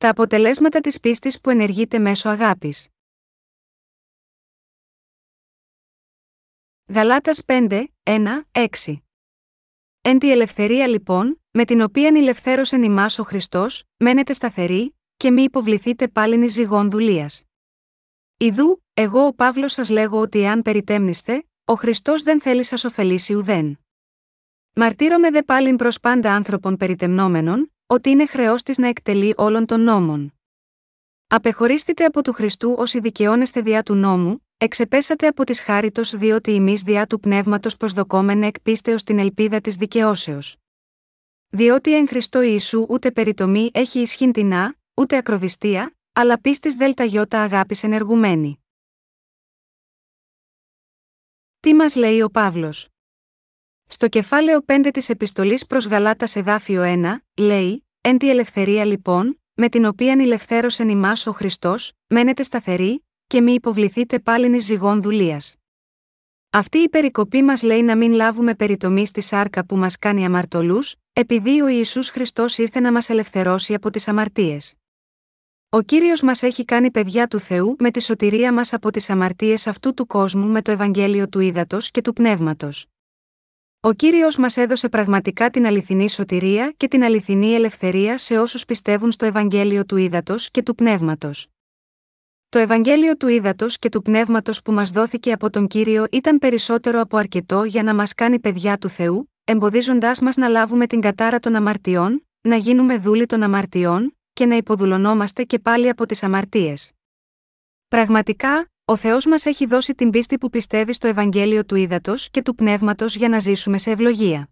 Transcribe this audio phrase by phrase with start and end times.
[0.00, 2.88] Τα αποτελέσματα της πίστης που ενεργείται μέσω αγάπης.
[6.86, 9.02] Γαλάτας 5, 1, 6
[10.00, 15.42] Εν τη ελευθερία λοιπόν, με την οποία ελευθέρωσεν ημάς ο Χριστός, μένετε σταθεροί, και μη
[15.42, 17.42] υποβληθείτε πάλιν ζυγών δουλείας.
[18.36, 23.34] Ιδού, εγώ ο Παύλος σας λέγω ότι εάν περιτέμνηστε, ο Χριστός δεν θέλει σας ωφελήσει
[23.34, 23.78] ουδέν.
[24.72, 29.80] Μαρτύρομαι δε πάλιν προς πάντα άνθρωπων περιτεμνόμενων, ότι είναι χρεός της να εκτελεί όλων των
[29.80, 30.34] νόμων.
[31.26, 36.82] Απεχωρίστητε από του Χριστού όσοι δικαιώνεστε διά του νόμου, εξεπέσατε από της χάριτος διότι εμείς
[36.82, 40.56] διά του πνεύματος προσδοκόμενε εκ πίστεως την ελπίδα της δικαιώσεως.
[41.48, 47.42] Διότι εν Χριστώ Ιησού ούτε περιτομή έχει ισχύν τεινά, ούτε ακροβιστία, αλλά πίστης δέλτα γιώτα
[47.42, 48.64] αγάπης ενεργουμένη.
[51.60, 52.88] Τι μας λέει ο Παύλος;
[53.90, 59.68] Στο κεφάλαιο 5 της επιστολής προς Γαλάτας εδάφιο 1, λέει: Εν τη ελευθερία λοιπόν, με
[59.68, 65.54] την οποία ελευθέρωσεν ημάς ο Χριστός, μένετε σταθεροί, και μη υποβληθείτε πάλιν ει ζυγών δουλείας.
[66.50, 70.94] Αυτή η περικοπή μας λέει να μην λάβουμε περιτομή στη σάρκα που μας κάνει αμαρτωλούς,
[71.12, 74.74] επειδή ο Ιησούς Χριστός ήρθε να μας ελευθερώσει από τις αμαρτίες.
[75.68, 79.66] Ο κύριος μας έχει κάνει παιδιά του Θεού με τη σωτηρία μας από τις αμαρτίες
[79.66, 82.86] αυτού του κόσμου με το Ευαγγέλιο του Ήδατος και του Πνεύματος.
[83.80, 89.12] Ο κύριος μας έδωσε πραγματικά την αληθινή σωτηρία και την αληθινή ελευθερία σε όσους πιστεύουν
[89.12, 91.46] στο Ευαγγέλιο του Ήδατος και του Πνεύματος.
[92.48, 97.00] Το Ευαγγέλιο του Ήδατος και του Πνεύματος που μας δόθηκε από τον κύριο ήταν περισσότερο
[97.00, 101.38] από αρκετό για να μας κάνει παιδιά του Θεού, εμποδίζοντάς μας να λάβουμε την κατάρα
[101.38, 106.92] των αμαρτιών, να γίνουμε δούλοι των αμαρτιών, και να υποδουλωνόμαστε και πάλι από τις αμαρτίες.
[107.88, 112.42] Πραγματικά, ο Θεός μας έχει δώσει την πίστη που πιστεύει στο Ευαγγέλιο του Ήδατος και
[112.42, 114.50] του Πνεύματος για να ζήσουμε σε ευλογία.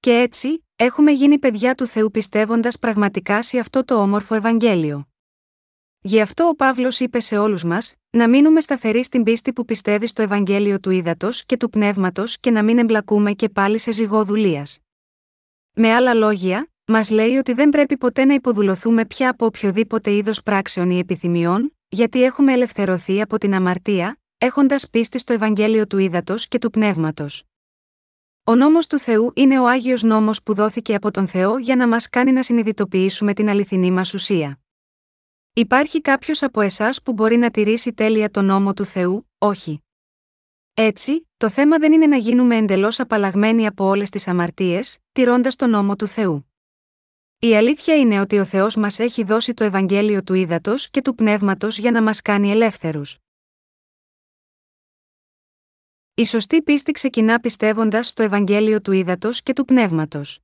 [0.00, 5.08] Και έτσι, έχουμε γίνει παιδιά του Θεού πιστεύοντας πραγματικά σε αυτό το όμορφο Ευαγγέλιο.
[6.00, 10.06] Γι' αυτό ο Παύλος είπε σε όλους μας, να μείνουμε σταθεροί στην πίστη που πιστεύει
[10.06, 14.24] στο Ευαγγέλιο του Ήδατος και του Πνεύματος και να μην εμπλακούμε και πάλι σε ζυγό
[14.24, 14.78] δουλείας.
[15.72, 20.42] Με άλλα λόγια, μας λέει ότι δεν πρέπει ποτέ να υποδουλωθούμε πια από οποιοδήποτε είδος
[20.42, 26.48] πράξεων ή επιθυμιών, γιατί έχουμε ελευθερωθεί από την αμαρτία, έχοντας πίστη στο Ευαγγέλιο του Ήδατος
[26.48, 27.44] και του Πνεύματος.
[28.44, 31.88] Ο νόμος του Θεού είναι ο Άγιος νόμος που δόθηκε από τον Θεό για να
[31.88, 34.60] μας κάνει να συνειδητοποιήσουμε την αληθινή μας ουσία.
[35.52, 39.82] Υπάρχει κάποιος από εσάς που μπορεί να τηρήσει τέλεια τον νόμο του Θεού, όχι.
[40.74, 45.70] Έτσι, το θέμα δεν είναι να γίνουμε εντελώς απαλλαγμένοι από όλες τις αμαρτίες, τηρώντας τον
[45.70, 46.51] νόμο του Θεού.
[47.44, 51.14] Η αλήθεια είναι ότι ο Θεός μας έχει δώσει το Ευαγγέλιο του ύδατο και του
[51.14, 53.18] πνεύματος για να μας κάνει ελεύθερους.
[56.14, 60.40] Η σωστή πίστη ξεκινά πιστεύοντας στο Ευαγγέλιο του ύδατο και του πνεύματος.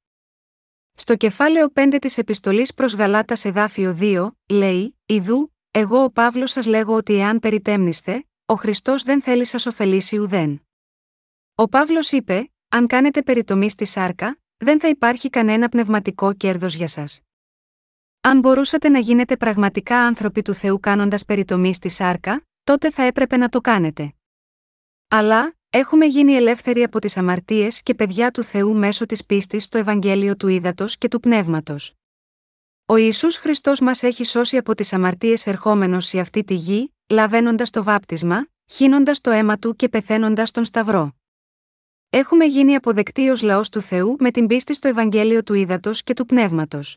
[0.94, 6.66] Στο κεφάλαιο 5 της επιστολής προς Γαλάτας εδάφιο 2, λέει: Ιδού, εγώ ο Παύλος σας
[6.66, 10.66] λέγω ότι εάν περιτέμνηστε, ο Χριστός δεν θέλει σας ωφελήσει ουδέν.
[11.54, 16.88] Ο Παύλος είπε: Αν κάνετε περιτομή στη σάρκα, δεν θα υπάρχει κανένα πνευματικό κέρδος για
[16.88, 17.20] σας.
[18.20, 23.36] Αν μπορούσατε να γίνετε πραγματικά άνθρωποι του Θεού κάνοντας περιτομή στη σάρκα, τότε θα έπρεπε
[23.36, 24.14] να το κάνετε.
[25.08, 29.78] Αλλά, έχουμε γίνει ελεύθεροι από τις αμαρτίες και παιδιά του Θεού μέσω της πίστης στο
[29.78, 31.94] Ευαγγέλιο του Ήδατος και του Πνεύματος.
[32.86, 37.70] Ο Ιησούς Χριστός μας έχει σώσει από τις αμαρτίες ερχόμενος σε αυτή τη γη, λαβαίνοντας
[37.70, 41.17] το βάπτισμα, χύνοντας το αίμα του και πεθαίνοντας τον Σταυρό.
[42.10, 46.14] Έχουμε γίνει αποδεκτοί ως λαός του Θεού με την πίστη στο Ευαγγέλιο του Ήδατος και
[46.14, 46.96] του Πνεύματος.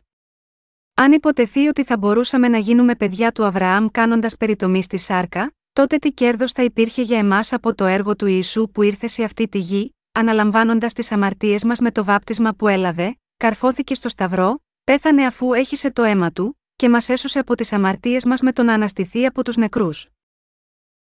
[0.94, 5.96] Αν υποτεθεί ότι θα μπορούσαμε να γίνουμε παιδιά του Αβραάμ κάνοντας περιτομή στη σάρκα, τότε
[5.96, 9.48] τι κέρδος θα υπήρχε για εμάς από το έργο του Ιησού που ήρθε σε αυτή
[9.48, 15.26] τη γη, αναλαμβάνοντας τις αμαρτίες μας με το βάπτισμα που έλαβε, καρφώθηκε στο Σταυρό, πέθανε
[15.26, 18.74] αφού έχισε το αίμα του, και μας έσωσε από τις αμαρτίες μας με το να
[18.74, 20.08] αναστηθεί από τους νεκρούς.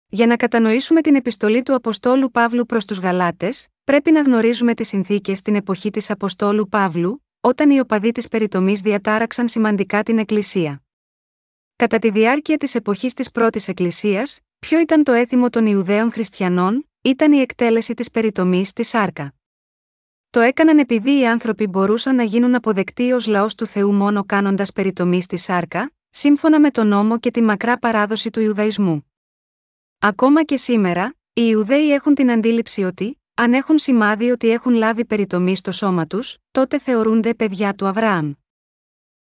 [0.07, 4.87] Για να κατανοήσουμε την επιστολή του Αποστόλου Παύλου προς τους Γαλάτες, πρέπει να γνωρίζουμε τις
[4.87, 10.83] συνθήκες στην εποχή της Αποστόλου Παύλου, όταν οι οπαδοί της περιτομής διατάραξαν σημαντικά την Εκκλησία.
[11.75, 16.89] Κατά τη διάρκεια της εποχής της πρώτης Εκκλησίας, ποιο ήταν το έθιμο των Ιουδαίων Χριστιανών,
[17.01, 19.33] ήταν η εκτέλεση της περιτομής στη Σάρκα.
[20.29, 24.71] Το έκαναν επειδή οι άνθρωποι μπορούσαν να γίνουν αποδεκτοί ως λαός του Θεού μόνο κάνοντας
[24.71, 29.11] περιτομή στη Σάρκα, σύμφωνα με τον νόμο και τη μακρά παράδοση του Ιουδαϊσμού.
[29.99, 35.05] Ακόμα και σήμερα, οι Ιουδαίοι έχουν την αντίληψη ότι, αν έχουν σημάδι ότι έχουν λάβει
[35.05, 38.33] περιτομή στο σώμα τους, τότε θεωρούνται παιδιά του Αβραάμ.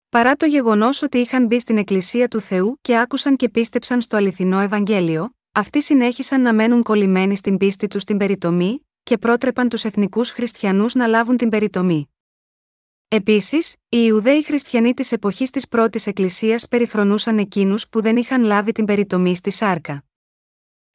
[0.09, 4.17] Παρά το γεγονός ότι είχαν μπει στην Εκκλησία του Θεού και άκουσαν και πίστεψαν στο
[4.17, 9.83] αληθινό Ευαγγέλιο, αυτοί συνέχισαν να μένουν κολλημένοι στην πίστη τους στην περιτομή, και πρότρεπαν τους
[9.83, 12.09] εθνικούς χριστιανούς να λάβουν την περιτομή.
[13.07, 18.71] Επίσης, οι Ιουδαίοι χριστιανοί της εποχής της πρώτης Εκκλησίας περιφρονούσαν εκείνους που δεν είχαν λάβει
[18.71, 20.03] την περιτομή στη σάρκα.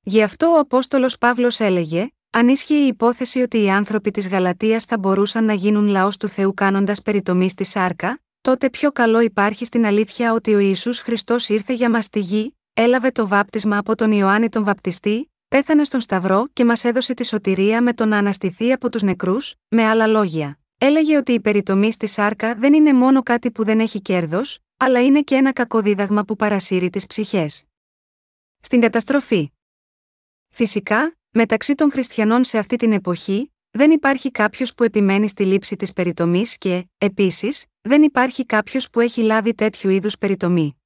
[0.01, 4.85] Γι' αυτό ο Απόστολος Παύλος έλεγε: Αν ίσχυε η υπόθεση ότι οι άνθρωποι της Γαλατείας
[4.85, 9.65] θα μπορούσαν να γίνουν λαός του Θεού κάνοντας περιτομή στη σάρκα, τότε πιο καλό υπάρχει
[9.65, 13.95] στην αλήθεια ότι ο Ιησούς Χριστός ήρθε για μας στη γη, έλαβε το βάπτισμα από
[13.95, 18.19] τον Ιωάννη τον Βαπτιστή, πέθανε στον Σταυρό και μας έδωσε τη σωτηρία με το να
[18.19, 20.59] αναστηθεί από τους νεκρούς, με άλλα λόγια.
[20.79, 25.05] Έλεγε ότι η περιτομή στη σάρκα δεν είναι μόνο κάτι που δεν έχει κέρδος, αλλά
[25.05, 27.65] είναι και ένα κακό δίδαγμα που παρασύρει τις ψυχές.
[28.61, 29.53] Στην καταστροφή.
[30.49, 35.77] Φυσικά, μεταξύ των χριστιανών σε αυτή την εποχή, δεν υπάρχει κάποιος που επιμένει στη λήψη
[35.77, 40.81] της περιτομής και, επίσης, δεν υπάρχει κάποιος που έχει λάβει τέτοιου είδους περιτομή.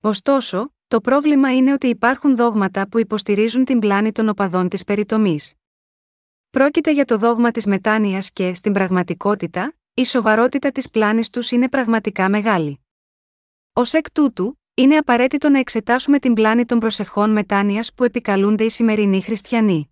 [0.00, 5.54] Ωστόσο, το πρόβλημα είναι ότι υπάρχουν δόγματα που υποστηρίζουν την πλάνη των οπαδών της περιτομής.
[6.50, 11.68] Πρόκειται για το δόγμα της μετάνοιας και, στην πραγματικότητα, η σοβαρότητα της πλάνης τους είναι
[11.68, 12.80] πραγματικά μεγάλη.
[13.72, 18.70] Ω εκ τούτου, είναι απαραίτητο να εξετάσουμε την πλάνη των προσευχών μετάνοιας που επικαλούνται οι
[18.70, 19.90] σημερινοί χριστιανοί.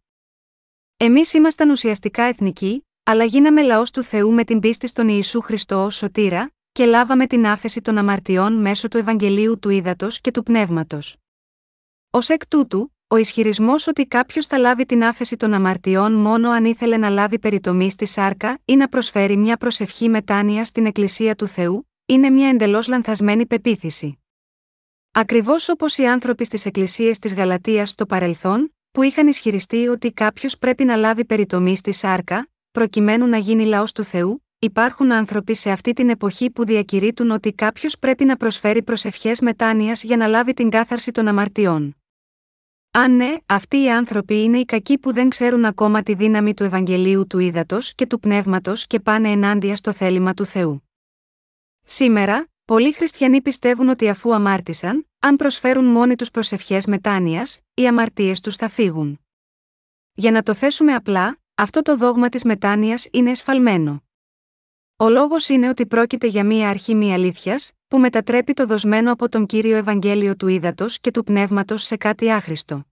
[0.97, 5.85] Εμείς ήμασταν ουσιαστικά εθνικοί, αλλά γίναμε λαός του Θεού με την πίστη στον Ιησού Χριστό
[5.85, 10.43] ως σωτήρα, και λάβαμε την άφεση των αμαρτιών μέσω του Ευαγγελίου του Ήδατος και του
[10.43, 11.17] Πνεύματος.
[12.11, 16.65] Ω εκ τούτου, ο ισχυρισμός ότι κάποιος θα λάβει την άφεση των αμαρτιών μόνο αν
[16.65, 21.47] ήθελε να λάβει περιτομή στη σάρκα ή να προσφέρει μια προσευχή μετάνοια στην Εκκλησία του
[21.47, 24.19] Θεού, είναι μια εντελώς λανθασμένη πεποίθηση.
[25.21, 30.59] Ακριβώς όπως οι άνθρωποι στις εκκλησίες της Γαλατείας στο παρελθόν, που είχαν ισχυριστεί ότι κάποιος
[30.59, 35.71] πρέπει να λάβει περιτομή στη σάρκα, προκειμένου να γίνει λαός του Θεού, υπάρχουν άνθρωποι σε
[35.71, 40.55] αυτή την εποχή που διακηρύττουν ότι κάποιος πρέπει να προσφέρει προσευχές μετάνοιας για να λάβει
[40.55, 41.97] την κάθαρση των αμαρτιών.
[42.91, 46.65] Αν ναι, αυτοί οι άνθρωποι είναι οι κακοί που δεν ξέρουν ακόμα τη δύναμη του
[46.65, 50.89] Ευαγγελίου του Ήδατος και του Πνεύματος και πάνε ενάντια στο θέλημα του Θεού.
[51.85, 58.41] Σήμερα, πολλοί χριστιανοί πιστεύουν ότι αφού αμάρτησαν, αν προσφέρουν μόνοι τους προσευχές μετάνοιας, οι αμαρτίες
[58.41, 59.21] τους θα φύγουν.
[60.15, 64.03] Για να το θέσουμε απλά, αυτό το δόγμα της μετάνοιας είναι εσφαλμένο.
[64.97, 69.29] Ο λόγος είναι ότι πρόκειται για μία αρχή μη αλήθειας, που μετατρέπει το δοσμένο από
[69.29, 72.87] τον κύριο Ευαγγέλιο του Ήδατος και του Πνεύματος σε κάτι άχρηστο.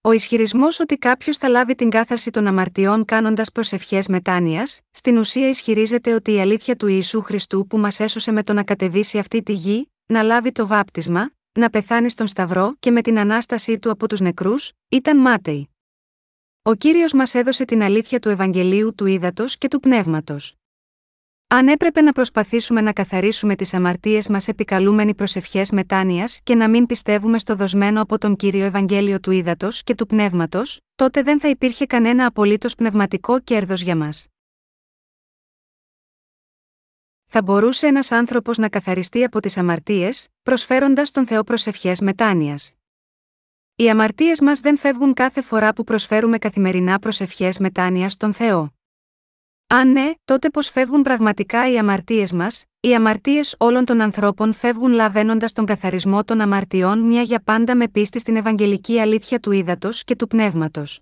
[0.00, 5.48] Ο ισχυρισμός ότι κάποιος θα λάβει την κάθαρση των αμαρτιών κάνοντας προσευχές μετάνοιας, στην ουσία
[5.48, 9.42] ισχυρίζεται ότι η αλήθεια του Ιησού Χριστού που μας έσωσε με το να κατεβήσει αυτή
[9.42, 13.90] τη γη, να λάβει το βάπτισμα, να πεθάνει στον Σταυρό και με την ανάστασή του
[13.90, 15.68] από τους νεκρούς, ήταν μάταιη.
[16.62, 20.54] Ο κύριος μας έδωσε την αλήθεια του Ευαγγελίου του Ήδατος και του Πνεύματος.
[21.48, 26.86] Αν έπρεπε να προσπαθήσουμε να καθαρίσουμε τις αμαρτίες μας επικαλούμενοι προσευχέ μετάνοιας και να μην
[26.86, 31.48] πιστεύουμε στο δοσμένο από τον κύριο Ευαγγέλιο του Ήδατος και του Πνεύματος, τότε δεν θα
[31.48, 34.26] υπήρχε κανένα απολύτως πνευματικό κέρδος για μας.
[37.30, 42.72] Θα μπορούσε ένας άνθρωπος να καθαριστεί από τις αμαρτίες, προσφέροντας τον Θεό προσευχέ μετάνοιας.
[43.76, 48.72] Οι αμαρτίες μας δεν φεύγουν κάθε φορά που προσφέρουμε καθημερινά προσευχέ μετάνοιας στον Θεό.
[49.66, 54.92] Αν ναι, τότε πώς φεύγουν πραγματικά οι αμαρτίες μας, οι αμαρτίες όλων των ανθρώπων φεύγουν
[54.92, 60.04] λαβαίνοντας τον καθαρισμό των αμαρτιών μια για πάντα με πίστη στην Ευαγγελική αλήθεια του ύδατος
[60.04, 61.00] και του πνεύματος.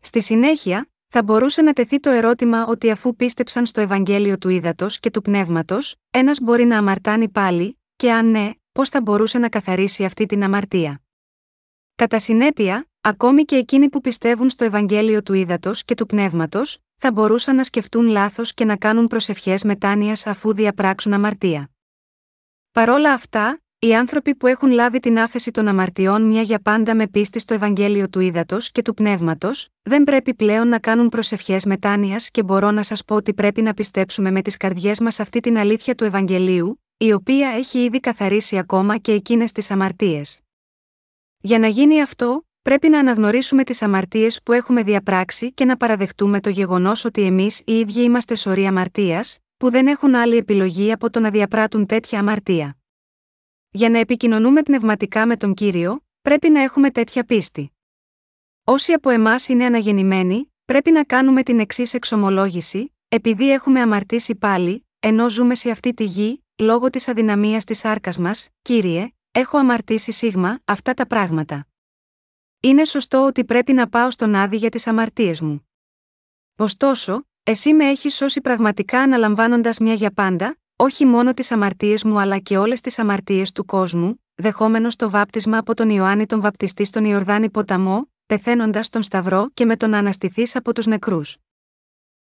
[0.00, 4.86] Στη συνέχεια, θα μπορούσε να τεθεί το ερώτημα ότι αφού πίστεψαν στο Ευαγγέλιο του ύδατο
[5.00, 9.48] και του πνεύματος, ένας μπορεί να αμαρτάνει πάλι, και αν ναι, πώς θα μπορούσε να
[9.48, 11.02] καθαρίσει αυτή την αμαρτία.
[11.94, 17.12] Κατά συνέπεια, ακόμη και εκείνοι που πιστεύουν στο Ευαγγέλιο του ύδατο και του πνεύματος, θα
[17.12, 21.70] μπορούσαν να σκεφτούν λάθος και να κάνουν προσευχές μετάνοιας αφού διαπράξουν αμαρτία.
[22.70, 27.06] Παρόλα αυτά, οι άνθρωποι που έχουν λάβει την άφεση των αμαρτιών μια για πάντα με
[27.06, 32.30] πίστη στο Ευαγγέλιο του Ήδατος και του Πνεύματος, δεν πρέπει πλέον να κάνουν προσευχές μετάνοιας
[32.30, 35.58] και μπορώ να σας πω ότι πρέπει να πιστέψουμε με τις καρδιές μας αυτή την
[35.58, 40.40] αλήθεια του Ευαγγελίου, η οποία έχει ήδη καθαρίσει ακόμα και εκείνες τις αμαρτίες.
[41.40, 46.40] Για να γίνει αυτό, πρέπει να αναγνωρίσουμε τις αμαρτίες που έχουμε διαπράξει και να παραδεχτούμε
[46.40, 51.10] το γεγονός ότι εμείς οι ίδιοι είμαστε σωροί αμαρτίας, που δεν έχουν άλλη επιλογή από
[51.10, 52.76] το να διαπράττουν τέτοια αμαρτία.
[53.74, 57.72] Για να επικοινωνούμε πνευματικά με τον κύριο, πρέπει να έχουμε τέτοια πίστη.
[58.64, 64.86] Όσοι από εμάς είναι αναγεννημένοι, πρέπει να κάνουμε την εξής εξομολόγηση, επειδή έχουμε αμαρτήσει πάλι,
[65.00, 70.12] ενώ ζούμε σε αυτή τη γη, λόγω της αδυναμίας της άρκας μας, κύριε, έχω αμαρτήσει
[70.12, 71.66] σίγμα, αυτά τα πράγματα.
[72.60, 75.68] Είναι σωστό ότι πρέπει να πάω στον Άδη για τις αμαρτίες μου.
[76.56, 82.20] Ωστόσο, εσύ με έχεις σώσει πραγματικά αναλαμβάνοντας μια για πάντα, όχι μόνο τις αμαρτίες μου
[82.20, 86.84] αλλά και όλες τις αμαρτίες του κόσμου, δεχόμενος το βάπτισμα από τον Ιωάννη τον Βαπτιστή
[86.84, 91.36] στον Ιορδάνη ποταμό, πεθαίνοντας στον Σταυρό και με τον αναστηθεί από τους νεκρούς.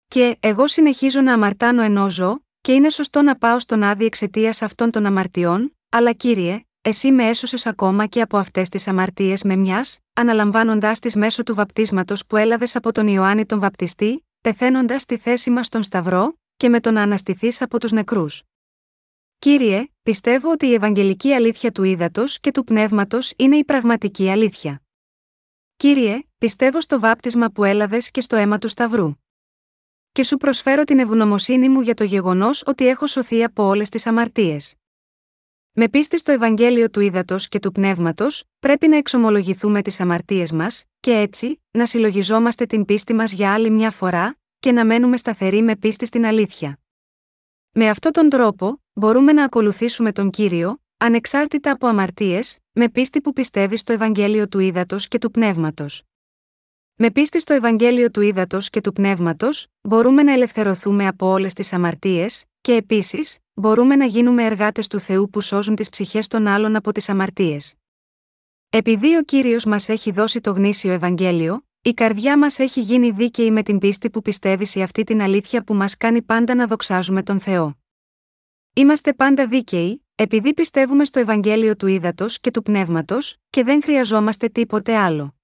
[0.07, 4.61] Και, εγώ συνεχίζω να αμαρτάνω ενώ ζω, και είναι σωστό να πάω στον άδει εξαιτίας
[4.61, 9.55] αυτών των αμαρτιών, αλλά κύριε, εσύ με έσωσες ακόμα και από αυτές τις αμαρτίες με
[9.55, 15.17] μιας, αναλαμβάνοντάς τις μέσω του βαπτίσματος που έλαβες από τον Ιωάννη τον Βαπτιστή, πεθαίνοντας στη
[15.17, 18.43] θέση μας στον Σταυρό, και με το να αναστηθείς από τους νεκρούς.
[19.39, 24.81] Κύριε, πιστεύω ότι η Ευαγγελική αλήθεια του ύδατος και του πνεύματος είναι η πραγματική αλήθεια.
[25.75, 29.13] Κύριε, πιστεύω στο βάπτισμα που έλαβες και στο αίμα του Σταυρού.
[30.11, 34.05] Και σου προσφέρω την ευγνωμοσύνη μου για το γεγονός ότι έχω σωθεί από όλες τις
[34.07, 34.75] αμαρτίες.
[35.71, 40.83] Με πίστη στο Ευαγγέλιο του ύδατος και του πνεύματος, πρέπει να εξομολογηθούμε τις αμαρτίες μας,
[40.99, 45.61] και έτσι, να συλλογιζόμαστε την πίστη μας για άλλη μια φορά, και να μένουμε σταθεροί
[45.61, 46.79] με πίστη στην αλήθεια.
[47.71, 53.33] Με αυτόν τον τρόπο, μπορούμε να ακολουθήσουμε τον κύριο, ανεξάρτητα από αμαρτίες, με πίστη που
[53.33, 56.03] πιστεύει στο Ευαγγέλιο του ύδατο και του πνεύματος.
[56.95, 61.73] Με πίστη στο Ευαγγέλιο του ύδατο και του πνεύματος, μπορούμε να ελευθερωθούμε από όλες τις
[61.73, 66.75] αμαρτίες, και επίσης, μπορούμε να γίνουμε εργάτες του Θεού που σώζουν τις ψυχές των άλλων
[66.75, 67.75] από τις αμαρτίες.
[68.69, 73.51] Επειδή ο κύριος μας έχει δώσει το γνήσιο Ευαγγέλιο, η καρδιά μας έχει γίνει δίκαιη
[73.51, 77.23] με την πίστη που πιστεύεις σε αυτή την αλήθεια που μας κάνει πάντα να δοξάζουμε
[77.23, 77.77] τον Θεό.
[78.73, 84.47] Είμαστε πάντα δίκαιοι, επειδή πιστεύουμε στο Ευαγγέλιο του ύδατο και του πνεύματος, και δεν χρειαζόμαστε
[84.47, 85.35] τίποτε άλλο.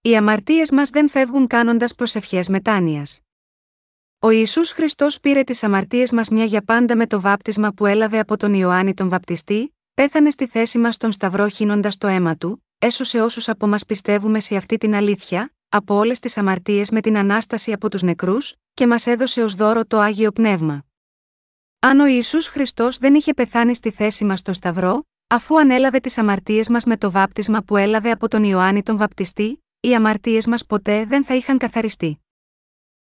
[0.00, 3.20] Οι αμαρτίες μας δεν φεύγουν κάνοντας προσευχές μετάνοιας.
[4.18, 8.18] Ο Ιησούς Χριστός πήρε τις αμαρτίες μας μια για πάντα με το βάπτισμα που έλαβε
[8.18, 12.63] από τον Ιωάννη τον Βαπτιστή, πέθανε στη θέση μας στον Σταυρό χύνοντας το αίμα του,
[12.84, 17.16] έσωσε όσους από μας πιστεύουμε σε αυτή την αλήθεια, από όλες τις αμαρτίες με την
[17.16, 20.84] ανάσταση από τους νεκρούς, και μας έδωσε ως δώρο το άγιο πνεύμα.
[21.78, 26.18] Αν ο Ισού Χριστός δεν είχε πεθάνει στη θέση μας στο Σταυρό, αφού ανέλαβε τις
[26.18, 30.66] αμαρτίες μας με το βάπτισμα που έλαβε από τον Ιωάννη τον Βαπτιστή, οι αμαρτίες μας
[30.66, 32.18] ποτέ δεν θα είχαν καθαριστεί.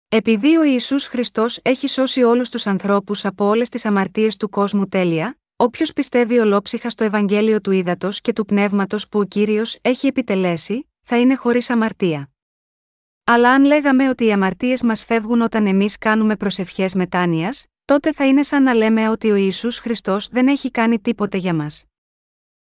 [0.09, 4.87] Επειδή ο Ιησούς Χριστός έχει σώσει όλους τους ανθρώπους από όλες τις αμαρτίες του κόσμου
[4.87, 10.07] τέλεια, όποιος πιστεύει ολόψυχα στο Ευαγγέλιο του ύδατο και του πνεύματος που ο κύριος έχει
[10.07, 12.31] επιτελέσει, θα είναι χωρίς αμαρτία.
[13.25, 18.27] Αλλά αν λέγαμε ότι οι αμαρτίες μας φεύγουν όταν εμείς κάνουμε προσευχές μετάνοιας, τότε θα
[18.27, 21.85] είναι σαν να λέμε ότι ο Ιησούς Χριστός δεν έχει κάνει τίποτε για μας.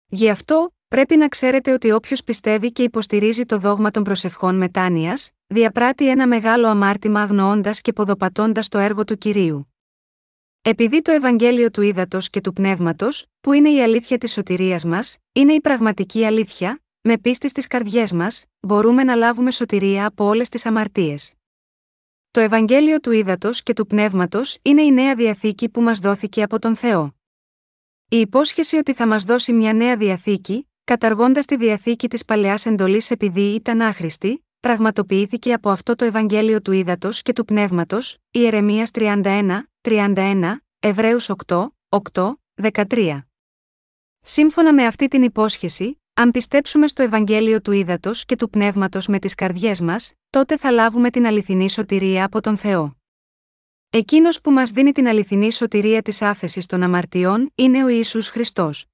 [0.07, 5.31] Γι' αυτό, πρέπει να ξέρετε ότι όποιος πιστεύει και υποστηρίζει το δόγμα των προσευχών μετάνοιας,
[5.47, 9.74] διαπράττει ένα μεγάλο αμάρτημα αγνοώντας και ποδοπατώντας το έργο του κυρίου.
[10.67, 15.17] Επειδή το Ευαγγέλιο του ύδατο και του πνεύματος, που είναι η αλήθεια της σωτηρίας μας,
[15.33, 20.49] είναι η πραγματική αλήθεια, με πίστη στις καρδιές μας, μπορούμε να λάβουμε σωτηρία από όλες
[20.49, 21.35] τις αμαρτίες.
[22.31, 26.59] Το Ευαγγέλιο του ύδατο και του πνεύματος είναι η νέα διαθήκη που μας δόθηκε από
[26.59, 27.15] τον Θεό.
[28.09, 33.11] Η υπόσχεση ότι θα μας δώσει μια νέα διαθήκη, καταργώντας τη διαθήκη της παλαιάς εντολής
[33.11, 39.69] επειδή ήταν άχρηστη, πραγματοποιήθηκε από αυτό το Ευαγγέλιο του ύδατο και του πνεύματος, Ιερεμίας 31,
[39.87, 43.19] 31, Εβραίους 8, 8, 13.
[44.21, 49.19] Σύμφωνα με αυτή την υπόσχεση, αν πιστέψουμε στο Ευαγγέλιο του ύδατο και του πνεύματος με
[49.19, 52.97] τις καρδιές μας, τότε θα λάβουμε την αληθινή σωτηρία από τον Θεό.
[53.91, 58.87] Εκείνος που μας δίνει την αληθινή σωτηρία της άφεσης των αμαρτιών είναι ο ίσου Χριστός.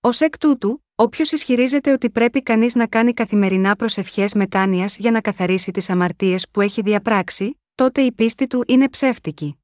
[0.00, 5.20] Ω εκ τούτου, όποιος ισχυρίζεται ότι πρέπει κανείς να κάνει καθημερινά προσευχές μετάνοιας για να
[5.20, 9.59] καθαρίσει τις αμαρτίες που έχει διαπράξει, τότε η πίστη του είναι ψεύτικη.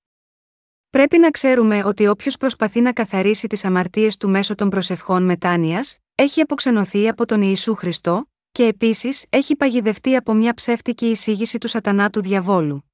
[0.91, 5.99] Πρέπει να ξέρουμε ότι όποιος προσπαθεί να καθαρίσει τις αμαρτίες του μέσω των προσευχών μετάνοιας,
[6.15, 11.69] έχει αποξενωθεί από τον Ιησού Χριστό, και επίσης έχει παγιδευτεί από μια ψεύτικη εισήγηση του
[11.69, 12.91] σατανά του διαβόλου.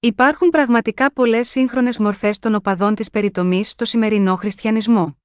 [0.00, 5.16] Υπάρχουν πραγματικά πολλές σύγχρονες μορφές των οπαδών της περιτομής στο σημερινό χριστιανισμό.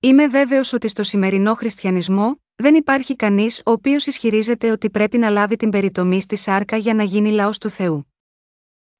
[0.00, 5.28] Είμαι βέβαιος ότι στο σημερινό χριστιανισμό δεν υπάρχει κανείς ο οποίος ισχυρίζεται ότι πρέπει να
[5.28, 8.13] λάβει την περιτομή στη σάρκα για να γίνει λαός του Θεού.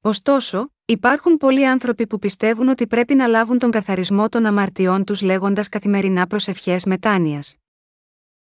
[0.07, 5.23] Ωστόσο, υπάρχουν πολλοί άνθρωποι που πιστεύουν ότι πρέπει να λάβουν τον καθαρισμό των αμαρτιών τους
[5.23, 7.57] λέγοντας καθημερινά προσευχές μετάνοιας.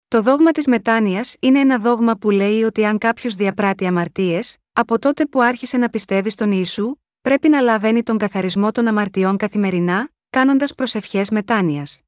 [0.07, 4.99] Το δόγμα της μετάνοιας είναι ένα δόγμα που λέει ότι αν κάποιος διαπράττει αμαρτίες, από
[4.99, 10.09] τότε που άρχισε να πιστεύει στον Ιησού, πρέπει να λαβαίνει τον καθαρισμό των αμαρτιών καθημερινά,
[10.29, 12.01] κάνοντας προσευχές μετάνοιας.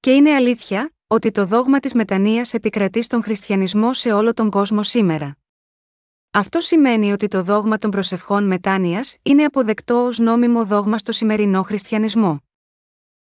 [0.00, 4.82] Και είναι αλήθεια, ότι το δόγμα της μετανίας επικρατεί στον χριστιανισμό σε όλο τον κόσμο
[4.82, 5.36] σήμερα.
[6.36, 11.62] Αυτό σημαίνει ότι το δόγμα των προσευχών μετάνοιας είναι αποδεκτό ως νόμιμο δόγμα στο σημερινό
[11.62, 12.40] χριστιανισμό.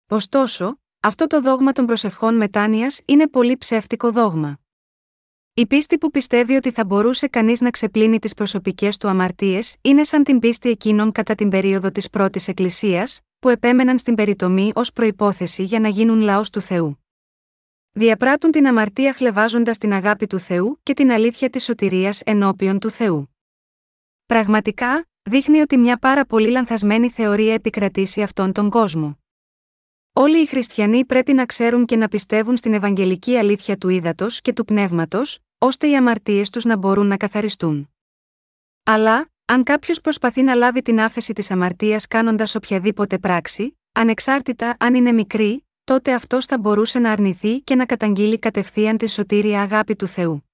[0.08, 4.58] Ωστόσο, αυτό το δόγμα των προσευχών μετάνοιας είναι πολύ ψεύτικο δόγμα.
[5.54, 10.04] Η πίστη που πιστεύει ότι θα μπορούσε κανείς να ξεπλύνει τις προσωπικές του αμαρτίες είναι
[10.04, 14.92] σαν την πίστη εκείνων κατά την περίοδο της πρώτης Εκκλησίας, που επέμεναν στην περιτομή ως
[14.92, 17.04] προπόθεση για να γίνουν λαός του Θεού.
[17.92, 22.90] Διαπράττουν την αμαρτία χλεβάζοντας την αγάπη του Θεού και την αλήθεια της σωτηρίας ενώπιον του
[22.90, 23.36] Θεού.
[24.26, 29.18] Πραγματικά, δείχνει ότι μια πάρα πολύ λανθασμένη θεωρία επικρατεί σε αυτόν τον κόσμο.
[30.12, 34.52] Όλοι οι χριστιανοί πρέπει να ξέρουν και να πιστεύουν στην Ευαγγελική αλήθεια του ύδατος και
[34.52, 37.90] του πνεύματος, ώστε οι αμαρτίες τους να μπορούν να καθαριστούν.
[38.82, 44.94] Αλλά, αν κάποιος προσπαθεί να λάβει την άφεση της αμαρτίας κάνοντας οποιαδήποτε πράξη, ανεξάρτητα αν
[44.94, 49.96] είναι μικρή, τότε αυτός θα μπορούσε να αρνηθεί και να καταγγείλει κατευθείαν τη σωτήρια αγάπη
[49.96, 50.50] του Θεού.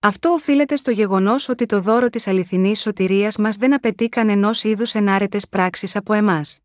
[0.00, 4.94] Αυτό οφείλεται στο γεγονός ότι το δώρο της αληθινής σωτηρίας μας δεν απαιτεί κανενός είδους
[4.94, 6.58] ενάρετες πράξεις από εμάς.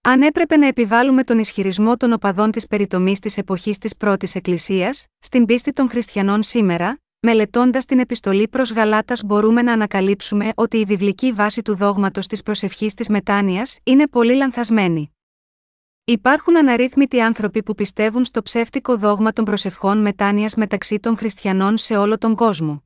[0.00, 5.06] Αν έπρεπε να επιβάλλουμε τον ισχυρισμό των οπαδών της περιτομής της εποχής της πρώτης Εκκλησίας,
[5.18, 10.84] στην πίστη των χριστιανών σήμερα, μελετώντας την επιστολή προς Γαλάτας μπορούμε να ανακαλύψουμε ότι η
[10.84, 15.13] βιβλική βάση του δόγματος της προσευχής της μετάνοιας είναι πολύ λανθασμένη.
[16.06, 21.96] Υπάρχουν αναρρύθμιτοι άνθρωποι που πιστεύουν στο ψεύτικο δόγμα των προσευχών μετάνοιας μεταξύ των χριστιανών σε
[21.96, 22.84] όλο τον κόσμο.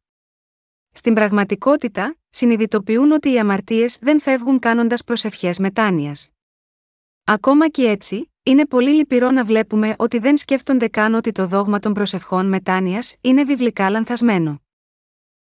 [0.92, 6.30] Στην πραγματικότητα, συνειδητοποιούν ότι οι αμαρτίες δεν φεύγουν κάνοντας προσευχές μετάνοιας.
[7.24, 11.78] Ακόμα και έτσι, είναι πολύ λυπηρό να βλέπουμε ότι δεν σκέφτονται καν ότι το δόγμα
[11.78, 14.62] των προσευχών μετάνοιας είναι βιβλικά λανθασμένο.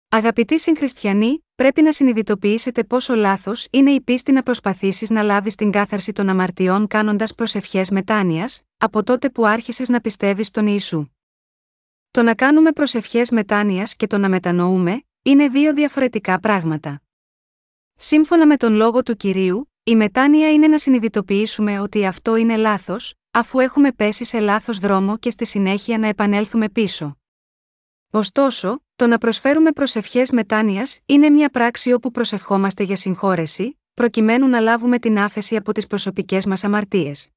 [0.09, 5.71] Αγαπητοί συγχριστιανοί, πρέπει να συνειδητοποιήσετε πόσο λάθος είναι η πίστη να προσπαθήσεις να λάβεις την
[5.71, 11.07] κάθαρση των αμαρτιών κάνοντας προσευχές μετάνοιας, από τότε που άρχισες να πιστεύεις στον Ιησού.
[12.11, 17.03] Το να κάνουμε προσευχές μετάνοιας και το να μετανοούμε, είναι δύο διαφορετικά πράγματα.
[17.97, 23.15] Σύμφωνα με τον λόγο του κυρίου, η μετάνοια είναι να συνειδητοποιήσουμε ότι αυτό είναι λάθος,
[23.31, 27.22] αφού έχουμε πέσει σε λάθος δρόμο και στη συνέχεια να επανέλθουμε πίσω.
[28.15, 34.61] Ωστόσο, το να προσφέρουμε προσευχές μετάνοιας είναι μια πράξη όπου προσευχόμαστε για συγχώρεση, προκειμένου να
[34.61, 37.29] λάβουμε την άφεση από τις προσωπικές μας αμαρτίες.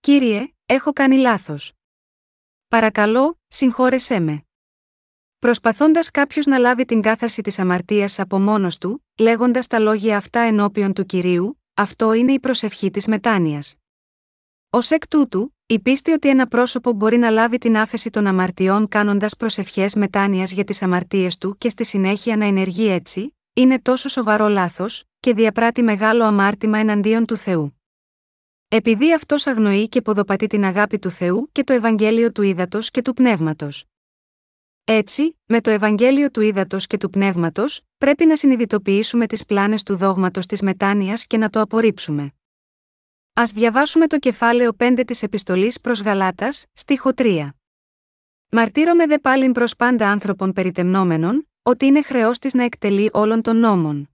[0.00, 1.72] Κύριε, έχω κάνει λάθος.
[2.68, 4.42] Παρακαλώ, συγχώρεσέ με.
[5.38, 10.40] Προσπαθώντας κάποιος να λάβει την κάθαρση της αμαρτίας από μόνος του, λέγοντας τα λόγια αυτά
[10.40, 13.77] ενώπιον του κυρίου, αυτό είναι η προσευχή της μετάνοιας.
[14.78, 18.88] Ω εκ τούτου, η πίστη ότι ένα πρόσωπο μπορεί να λάβει την άφεση των αμαρτιών
[18.88, 24.08] κάνοντας προσευχές μετάνοιας για τις αμαρτίες του και στη συνέχεια να ενεργεί έτσι, είναι τόσο
[24.08, 27.80] σοβαρό λάθος, και διαπράττει μεγάλο αμάρτημα εναντίον του Θεού.
[28.68, 33.02] Επειδή αυτός αγνοεί και ποδοπατεί την αγάπη του Θεού και το Ευαγγέλιο του ύδατο και
[33.02, 33.84] του πνεύματος.
[34.84, 39.96] Έτσι, με το Ευαγγέλιο του ύδατο και του πνεύματος, πρέπει να συνειδητοποιήσουμε τις πλάνες του
[39.96, 42.32] δόγματος της μετάνοιας και να το απορρίψουμε.
[43.38, 47.48] Α διαβάσουμε το κεφάλαιο 5 της Επιστολής προς Γαλάτας, στίχο 3.
[48.50, 53.56] Μαρτύρομαι δε πάλιν προς πάντα άνθρωπων περιτεμνόμενων, ότι είναι χρεός της να εκτελεί όλων των
[53.56, 54.10] νόμων.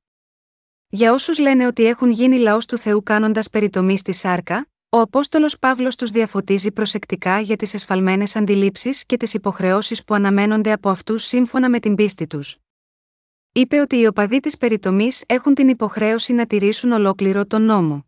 [0.89, 5.59] Για όσους λένε ότι έχουν γίνει λαός του Θεού κάνοντας περιτομή στη σάρκα, ο Απόστολος
[5.59, 11.25] Παύλος τους διαφωτίζει προσεκτικά για τις εσφαλμένες αντιλήψεις και τις υποχρεώσεις που αναμένονται από αυτούς
[11.25, 12.57] σύμφωνα με την πίστη τους.
[13.53, 18.07] Είπε ότι οι οπαδοί της περιτομής έχουν την υποχρέωση να τηρήσουν ολόκληρο τον νόμο.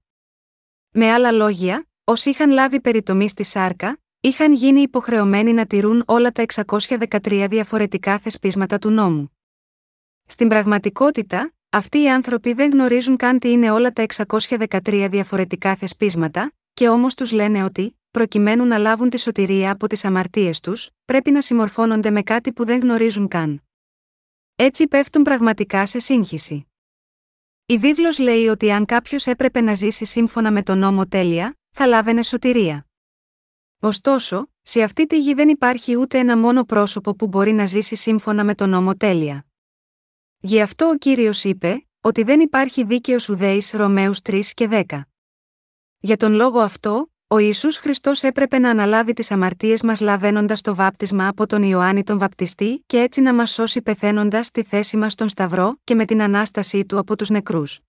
[0.91, 6.33] Με άλλα λόγια, όσοι είχαν λάβει περιτομή στη σάρκα, είχαν γίνει υποχρεωμένοι να τηρούν όλα
[6.33, 9.37] τα 613 διαφορετικά θεσπίσματα του νόμου.
[10.27, 16.53] Στην πραγματικότητα, αυτοί οι άνθρωποι δεν γνωρίζουν καν τι είναι όλα τα 613 διαφορετικά θεσπίσματα,
[16.75, 21.31] και όμως τους λένε ότι, προκειμένου να λάβουν τη σωτηρία από τις αμαρτίες τους, πρέπει
[21.31, 23.63] να συμμορφώνονται με κάτι που δεν γνωρίζουν καν.
[24.57, 26.67] Έτσι πέφτουν πραγματικά σε σύγχυση.
[27.69, 31.87] Η βίβλος λέει ότι αν κάποιος έπρεπε να ζήσει σύμφωνα με τον νόμο τέλεια, θα
[31.87, 32.87] λάβαινε σωτηρία.
[33.81, 37.97] Ωστόσο, σε αυτή τη γη δεν υπάρχει ούτε ένα μόνο πρόσωπο που μπορεί να ζήσει
[37.97, 39.47] σύμφωνα με τον νόμο τέλεια.
[40.39, 45.01] Γι' αυτό ο κύριος είπε, ότι δεν υπάρχει δίκαιος ουδέης Ρωμαίους 3 και 10.
[45.99, 50.75] Για τον λόγο αυτό, ο Ισού Χριστός έπρεπε να αναλάβει τις αμαρτίες μας λαβαίνοντας το
[50.75, 55.13] βάπτισμα από τον Ιωάννη τον Βαπτιστή και έτσι να μας σώσει πεθαίνοντας στη θέση μας
[55.13, 57.81] στον Σταυρό και με την ανάστασή του από τους νεκρούς.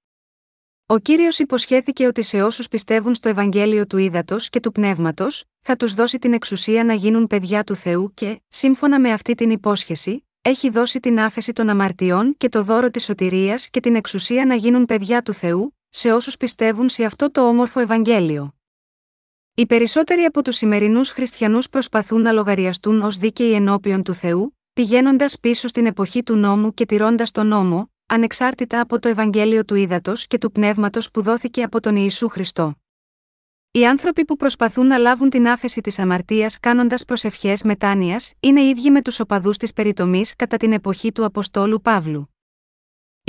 [0.86, 5.76] Ο κύριος υποσχέθηκε ότι σε όσους πιστεύουν στο Ευαγγέλιο του Ήδατος και του Πνεύματος, θα
[5.76, 10.28] τους δώσει την εξουσία να γίνουν παιδιά του Θεού και, σύμφωνα με αυτή την υπόσχεση,
[10.41, 14.56] έχει δώσει την άφεση των αμαρτιών και το δώρο της σωτηρίας και την εξουσία να
[14.56, 18.57] γίνουν παιδιά του Θεού, σε όσους πιστεύουν σε αυτό το όμορφο Ευαγγέλιο.
[19.60, 25.39] Οι περισσότεροι από τους σημερινούς χριστιανούς προσπαθούν να λογαριαστούν ως δίκαιοι ενώπιον του Θεού, πηγαίνοντας
[25.39, 30.13] πίσω στην εποχή του νόμου και τηρώντας τον νόμο, ανεξάρτητα από το Ευαγγέλιο του ύδατο
[30.28, 32.76] και του πνεύματος που δόθηκε από τον Ιησού Χριστό.
[33.72, 38.91] Οι άνθρωποι που προσπαθούν να λάβουν την άφεση της αμαρτίας κάνοντας προσευχές μετάνοιας είναι ίδιοι
[38.91, 42.37] με τους οπαδούς της περιτομής κατά την εποχή του Αποστόλου Παύλου.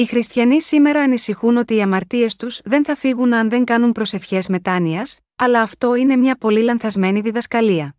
[0.00, 4.48] Οι χριστιανοί σήμερα ανησυχούν ότι οι αμαρτίες τους δεν θα φύγουν αν δεν κάνουν προσευχές
[4.48, 7.96] μετάνοιας, αλλά αυτό είναι μια πολύ λανθασμένη διδασκαλία.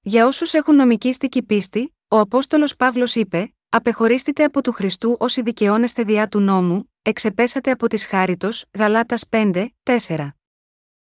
[0.00, 6.02] Για όσους έχουν νομικήστικη πίστη, ο Απόστολος Παύλος είπε: Απεχωρίστητε από του Χριστού όσοι δικαιώνεστε
[6.02, 10.28] διά του νόμου, εξεπέσατε από της χάριτος, Γαλάτας 5, 4.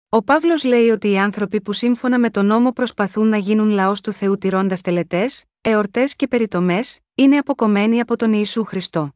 [0.10, 4.02] Ο Παύλος λέει ότι οι άνθρωποι που σύμφωνα με τον νόμο προσπαθούν να γίνουν λαός
[4.02, 9.12] του Θεού τηρώντας τελετές, εορτές και περιτομές, είναι αποκομμένοι από τον Ιησού Χριστό.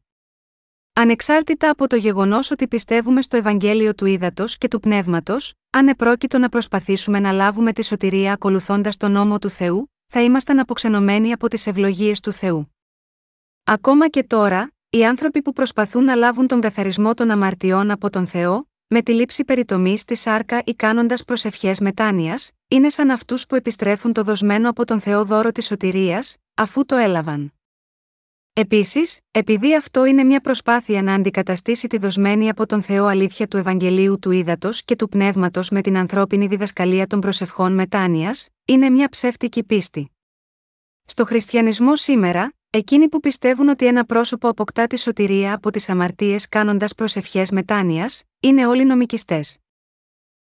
[0.94, 6.38] Ανεξάρτητα από το γεγονός ότι πιστεύουμε στο Ευαγγέλιο του Ήδατος και του Πνεύματος, αν επρόκειτο
[6.38, 11.48] να προσπαθήσουμε να λάβουμε τη σωτηρία ακολουθώντας τον νόμο του Θεού, θα ήμασταν αποξενωμένοι από
[11.48, 12.74] τις ευλογίες του Θεού.
[13.64, 18.26] Ακόμα και τώρα, οι άνθρωποι που προσπαθούν να λάβουν τον καθαρισμό των αμαρτιών από τον
[18.26, 23.54] Θεό, με τη λήψη περιτομή στη σάρκα ή κάνοντας προσευχές μετάνοιας, είναι σαν αυτούς που
[23.54, 27.52] επιστρέφουν το δοσμένο από τον Θεό δώρο της σωτηρίας, αφού το έλαβαν.
[28.54, 33.56] Επίσης, επειδή αυτό είναι μια προσπάθεια να αντικαταστήσει τη δοσμένη από τον Θεό αλήθεια του
[33.56, 39.08] Ευαγγελίου του Ήδατος και του Πνεύματος με την ανθρώπινη διδασκαλία των προσευχών μετάνοιας, είναι μια
[39.08, 40.10] ψεύτικη πίστη.
[41.04, 46.48] Στο χριστιανισμό σήμερα, εκείνοι που πιστεύουν ότι ένα πρόσωπο αποκτά τη σωτηρία από τις αμαρτίες
[46.48, 49.58] κάνοντας προσευχές μετάνοιας, είναι όλοι νομικιστές.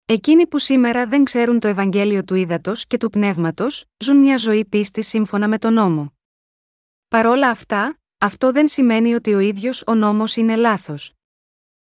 [0.05, 4.65] Εκείνοι που σήμερα δεν ξέρουν το Ευαγγέλιο του Ήδατος και του Πνεύματος, ζουν μια ζωή
[4.65, 6.16] πίστη σύμφωνα με τον νόμο.
[7.17, 11.13] Παρόλα αυτά, αυτό δεν σημαίνει ότι ο ίδιος ο νόμος είναι λάθος.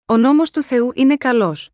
[0.07, 1.71] Ο νόμος του Θεού είναι καλός.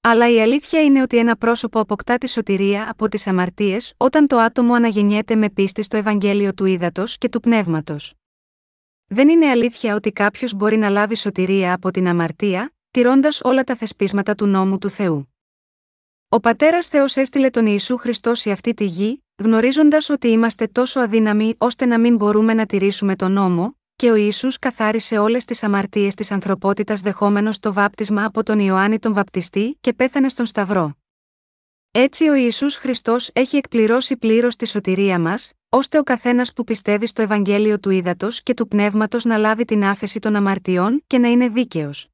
[0.00, 4.38] Αλλά η αλήθεια είναι ότι ένα πρόσωπο αποκτά τη σωτηρία από τις αμαρτίες όταν το
[4.38, 8.14] άτομο αναγεννιέται με πίστη στο Ευαγγέλιο του Ήδατος και του Πνεύματος.
[9.06, 13.76] Δεν είναι αλήθεια ότι κάποιος μπορεί να λάβει σωτηρία από την αμαρτία, τηρώντας όλα τα
[13.76, 15.34] θεσπίσματα του νόμου του Θεού.
[16.28, 21.00] Ο πατέρας Θεός έστειλε τον Ιησού Χριστό σε αυτή τη γη, γνωρίζοντας ότι είμαστε τόσο
[21.00, 25.62] αδύναμοι ώστε να μην μπορούμε να τηρήσουμε τον νόμο, και ο Ισού καθάρισε όλες τις
[25.62, 30.96] αμαρτίες της ανθρωπότητας δεχόμενος το βάπτισμα από τον Ιωάννη τον Βαπτιστή και πέθανε στον Σταυρό.
[31.90, 37.06] Έτσι ο Ισού Χριστός έχει εκπληρώσει πλήρως τη σωτηρία μας, ώστε ο καθένας που πιστεύει
[37.06, 41.28] στο Ευαγγέλιο του Ήδατος και του Πνεύματος να λάβει την άφεση των αμαρτιών και να
[41.28, 42.08] είναι δίκαιος.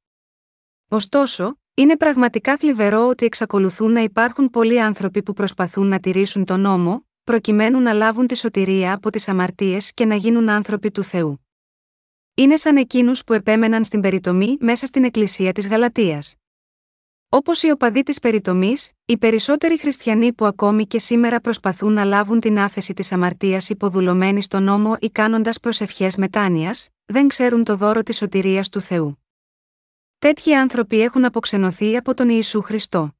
[0.87, 6.59] Ωστόσο, είναι πραγματικά θλιβερό ότι εξακολουθούν να υπάρχουν πολλοί άνθρωποι που προσπαθούν να τηρήσουν τον
[6.59, 11.45] νόμο, προκειμένου να λάβουν τη σωτηρία από τις αμαρτίες και να γίνουν άνθρωποι του Θεού.
[12.33, 16.35] Είναι σαν εκείνους που επέμεναν στην περιτομή μέσα στην Εκκλησία της Γαλατείας.
[17.29, 22.39] Όπως οι οπαδοί της περιτομής, οι περισσότεροι χριστιανοί που ακόμη και σήμερα προσπαθούν να λάβουν
[22.39, 28.03] την άφεση της αμαρτίας υποδουλωμένη στον νόμο ή κάνοντας προσευχές μετάνοιας, δεν ξέρουν το δώρο
[28.03, 29.23] της σωτηρίας του Θεού.
[30.19, 33.15] Τέτοιοι άνθρωποι έχουν αποξενωθεί από τον Ιησού Χριστό.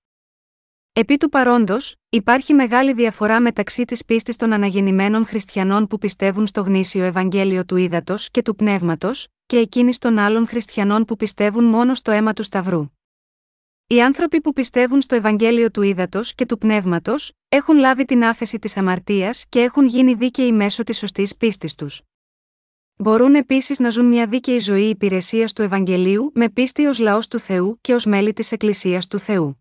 [0.93, 6.61] Επί του παρόντος, υπάρχει μεγάλη διαφορά μεταξύ της πίστης των αναγεννημένων χριστιανών που πιστεύουν στο
[6.61, 11.93] γνήσιο Ευαγγέλιο του Ήδατος και του Πνεύματος, και εκείνης των άλλων χριστιανών που πιστεύουν μόνο
[11.93, 12.85] στο αίμα του Σταυρού.
[13.87, 18.59] Οι άνθρωποι που πιστεύουν στο Ευαγγέλιο του Ήδατος και του Πνεύματος, έχουν λάβει την άφεση
[18.59, 22.01] της αμαρτίας και έχουν γίνει δίκαιοι μέσω της σωστής πίστης τους.
[22.95, 27.39] Μπορούν επίσης να ζουν μια δίκαιη ζωή υπηρεσίας του Ευαγγελίου με πίστη ως λαός του
[27.39, 29.60] Θεού και ως μέλη της Εκκλησίας του Θεού.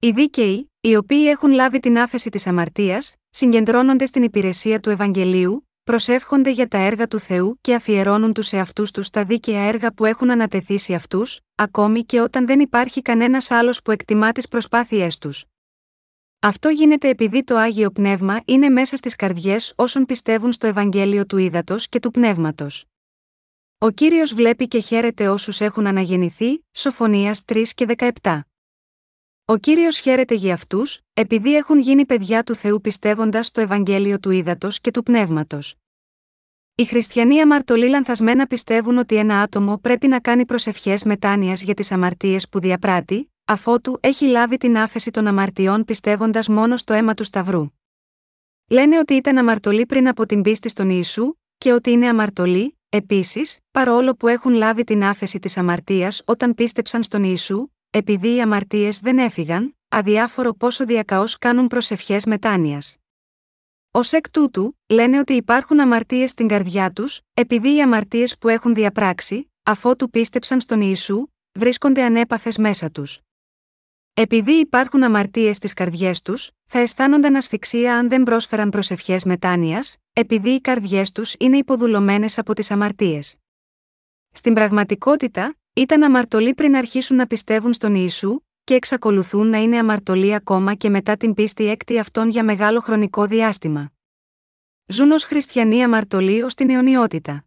[0.00, 5.68] Οι δίκαιοι, οι οποίοι έχουν λάβει την άφεση της αμαρτίας, συγκεντρώνονται στην υπηρεσία του Ευαγγελίου,
[5.84, 10.04] προσεύχονται για τα έργα του Θεού και αφιερώνουν τους εαυτούς τους στα δίκαια έργα που
[10.04, 15.18] έχουν ανατεθεί σε αυτούς, ακόμη και όταν δεν υπάρχει κανένας άλλος που εκτιμά τις προσπάθειές
[15.18, 15.44] τους.
[16.38, 21.36] Αυτό γίνεται επειδή το άγιο πνεύμα είναι μέσα στις καρδιές όσων πιστεύουν στο Ευαγγέλιο του
[21.36, 22.84] Ήδατος και του Πνεύματος.
[23.78, 27.86] Ο κύριος βλέπει και χαίρεται όσους έχουν αναγεννηθεί, Σοφωνίας 3 και
[28.22, 28.47] 17.
[29.50, 34.30] Ο κύριος χαίρεται για αυτούς, επειδή έχουν γίνει παιδιά του Θεού πιστεύοντας στο Ευαγγέλιο του
[34.30, 35.74] Ήδατος και του Πνεύματος.
[36.74, 41.92] Οι χριστιανοί αμαρτωλοί λανθασμένα πιστεύουν ότι ένα άτομο πρέπει να κάνει προσευχές μετάνοιας για τις
[41.92, 47.24] αμαρτίες που διαπράττει, αφότου έχει λάβει την άφεση των αμαρτιών πιστεύοντας μόνο στο αίμα του
[47.24, 47.66] Σταυρού.
[48.68, 53.58] Λένε ότι ήταν αμαρτωλοί πριν από την πίστη στον Ιησού, και ότι είναι αμαρτωλοί, επίσης,
[53.70, 59.00] παρόλο που έχουν λάβει την άφεση της αμαρτίας όταν πίστεψαν στον Ιησού, επειδή οι αμαρτίες
[59.00, 62.96] δεν έφυγαν, αδιάφορο πόσο διακαώς κάνουν προσευχές μετάνοιας.
[63.90, 68.74] Ω εκ τούτου, λένε ότι υπάρχουν αμαρτίες στην καρδιά τους, επειδή οι αμαρτίες που έχουν
[68.74, 71.26] διαπράξει, αφότου πίστεψαν στον Ιησού,
[71.58, 73.20] βρίσκονται ανέπαφες μέσα τους.
[74.14, 80.50] Επειδή υπάρχουν αμαρτίες στις καρδιές τους, θα αισθάνονταν ασφυξία αν δεν πρόσφεραν προσευχές μετάνοιας, επειδή
[80.50, 83.36] οι καρδιές τους είναι υποδουλωμένες από τις αμαρτίες.
[84.32, 90.34] Στην πραγματικότητα, ήταν αμαρτωλοί πριν αρχίσουν να πιστεύουν στον Ιησού, και εξακολουθούν να είναι αμαρτωλοί
[90.34, 93.92] ακόμα και μετά την πίστη έκτη αυτών για μεγάλο χρονικό διάστημα.
[94.86, 97.44] Ζουν ως χριστιανοί αμαρτωλοί ως την αιωνιότητα.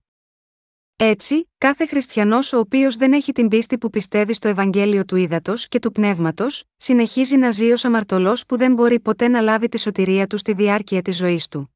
[0.95, 5.67] Έτσι, κάθε χριστιανός ο οποίος δεν έχει την πίστη που πιστεύει στο Ευαγγέλιο του Ήδατος
[5.67, 9.79] και του Πνεύματος, συνεχίζει να ζει ως αμαρτωλός που δεν μπορεί ποτέ να λάβει τη
[9.79, 11.75] σωτηρία του στη διάρκεια της ζωής του.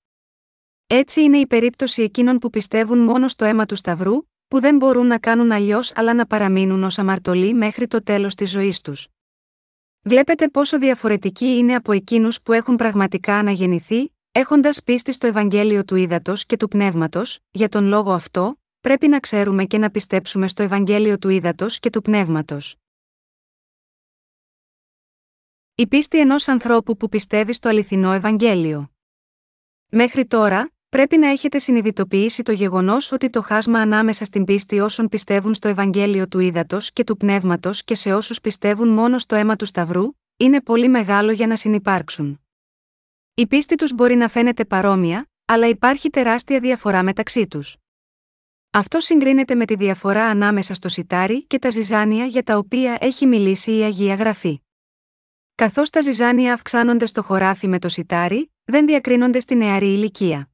[0.87, 4.15] Έτσι είναι η περίπτωση εκείνων που πιστεύουν μόνο στο αίμα του Σταυρού,
[4.55, 8.49] που δεν μπορούν να κάνουν αλλιώς αλλά να παραμείνουν ως αμαρτωλοί μέχρι το τέλος της
[8.51, 9.07] ζωής τους.
[10.01, 15.95] Βλέπετε πόσο διαφορετικοί είναι από εκείνους που έχουν πραγματικά αναγεννηθεί, έχοντας πίστη στο Ευαγγέλιο του
[15.95, 20.63] Ήδατος και του Πνεύματος, για τον λόγο αυτό, πρέπει να ξέρουμε και να πιστέψουμε στο
[20.63, 22.75] Ευαγγέλιο του Ήδατος και του Πνεύματος.
[25.75, 28.91] Η πίστη ενός ανθρώπου που πιστεύει στο αληθινό Ευαγγέλιο.
[29.91, 35.09] Μέχρι τώρα, πρέπει να έχετε συνειδητοποιήσει το γεγονός ότι το χάσμα ανάμεσα στην πίστη όσων
[35.09, 39.55] πιστεύουν στο Ευαγγέλιο του Ήδατος και του Πνεύματος και σε όσους πιστεύουν μόνο στο αίμα
[39.55, 42.41] του Σταυρού, είναι πολύ μεγάλο για να συνεπάρξουν.
[43.33, 47.77] Η πίστη τους μπορεί να φαίνεται παρόμοια, αλλά υπάρχει τεράστια διαφορά μεταξύ τους.
[48.71, 53.25] Αυτό συγκρίνεται με τη διαφορά ανάμεσα στο σιτάρι και τα ζυζάνια για τα οποία έχει
[53.25, 54.61] μιλήσει η Αγία Γραφή.
[55.55, 60.49] Καθώς τα ζυζάνια αυξάνονται στο χωράφι με το σιτάρι, δεν διακρίνονται στη νεαρή ηλικία.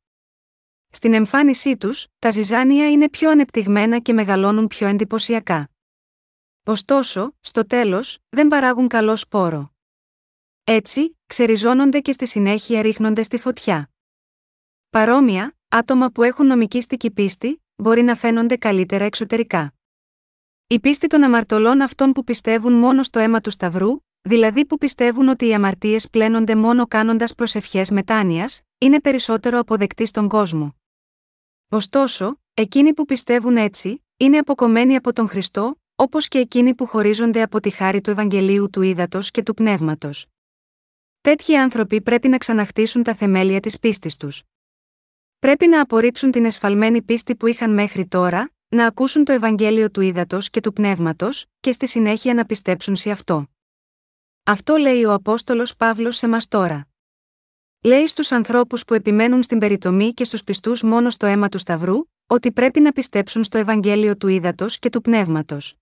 [0.94, 5.70] Στην εμφάνισή τους, τα ζυζάνια είναι πιο ανεπτυγμένα και μεγαλώνουν πιο εντυπωσιακά.
[6.66, 9.74] Ωστόσο, στο τέλος, δεν παράγουν καλό σπόρο.
[10.64, 13.90] Έτσι, ξεριζώνονται και στη συνέχεια ρίχνονται στη φωτιά.
[14.90, 19.74] Παρόμοια, άτομα που έχουν νομικήστικη πίστη, μπορεί να φαίνονται καλύτερα εξωτερικά.
[20.68, 25.28] Η πίστη των αμαρτωλών αυτών που πιστεύουν μόνο στο αίμα του Σταυρού, δηλαδή που πιστεύουν
[25.28, 30.81] ότι οι αμαρτίες πλένονται μόνο κάνοντας προσευχές μετάνοιας, είναι περισσότερο αποδεκτή στον κόσμο.
[31.74, 37.42] Ωστόσο, εκείνοι που πιστεύουν έτσι, είναι αποκομμένοι από τον Χριστό, όπως και εκείνοι που χωρίζονται
[37.42, 40.26] από τη χάρη του Ευαγγελίου του Ήδατος και του Πνεύματος.
[41.22, 44.44] Τέτοιοι άνθρωποι πρέπει να ξαναχτίσουν τα θεμέλια της πίστης τους.
[45.40, 50.02] Πρέπει να απορρίψουν την εσφαλμένη πίστη που είχαν μέχρι τώρα, να ακούσουν το Ευαγγέλιο του
[50.02, 53.48] Ήδατος και του Πνεύματος, και στη συνέχεια να πιστέψουν σε αυτό.
[54.44, 56.91] Αυτό λέει ο Απόστολος Παύλος σε μας τώρα.
[57.84, 61.98] Λέει στους ανθρώπους που επιμένουν στην περιτομή και στους πιστούς μόνο στο αίμα του Σταυρού,
[62.28, 65.76] ότι πρέπει να πιστέψουν στο Ευαγγέλιο του Ήδατος και του Πνεύματος.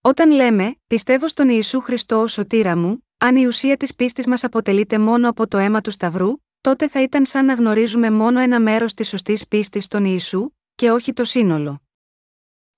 [0.00, 4.44] Όταν λέμε, πιστεύω στον Ιησού Χριστό ως σωτήρα μου, αν η ουσία της πίστης μας
[4.44, 8.60] αποτελείται μόνο από το αίμα του Σταυρού, τότε θα ήταν σαν να γνωρίζουμε μόνο ένα
[8.60, 11.82] μέρος της σωστής πίστης στον Ιησού, και όχι το σύνολο.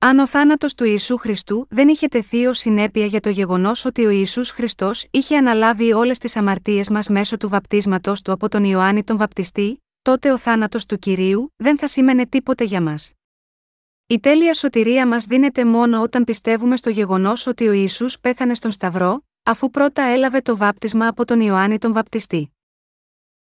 [0.02, 4.06] Αν ο θάνατος του Ιησού Χριστού δεν είχε τεθεί ως συνέπεια για το γεγονός ότι
[4.06, 8.64] ο Ιησούς Χριστός είχε αναλάβει όλες τις αμαρτίες μας μέσω του βαπτίσματός του από τον
[8.64, 13.12] Ιωάννη τον Βαπτιστή, τότε ο θάνατος του κυρίου δεν θα σήμαινε τίποτε για μας.
[14.06, 18.70] Η τέλεια σωτηρία μας δίνεται μόνο όταν πιστεύουμε στο γεγονός ότι ο Ιησούς πέθανε στον
[18.70, 22.56] Σταυρό, αφού πρώτα έλαβε το βάπτισμα από τον Ιωάννη τον Βαπτιστή.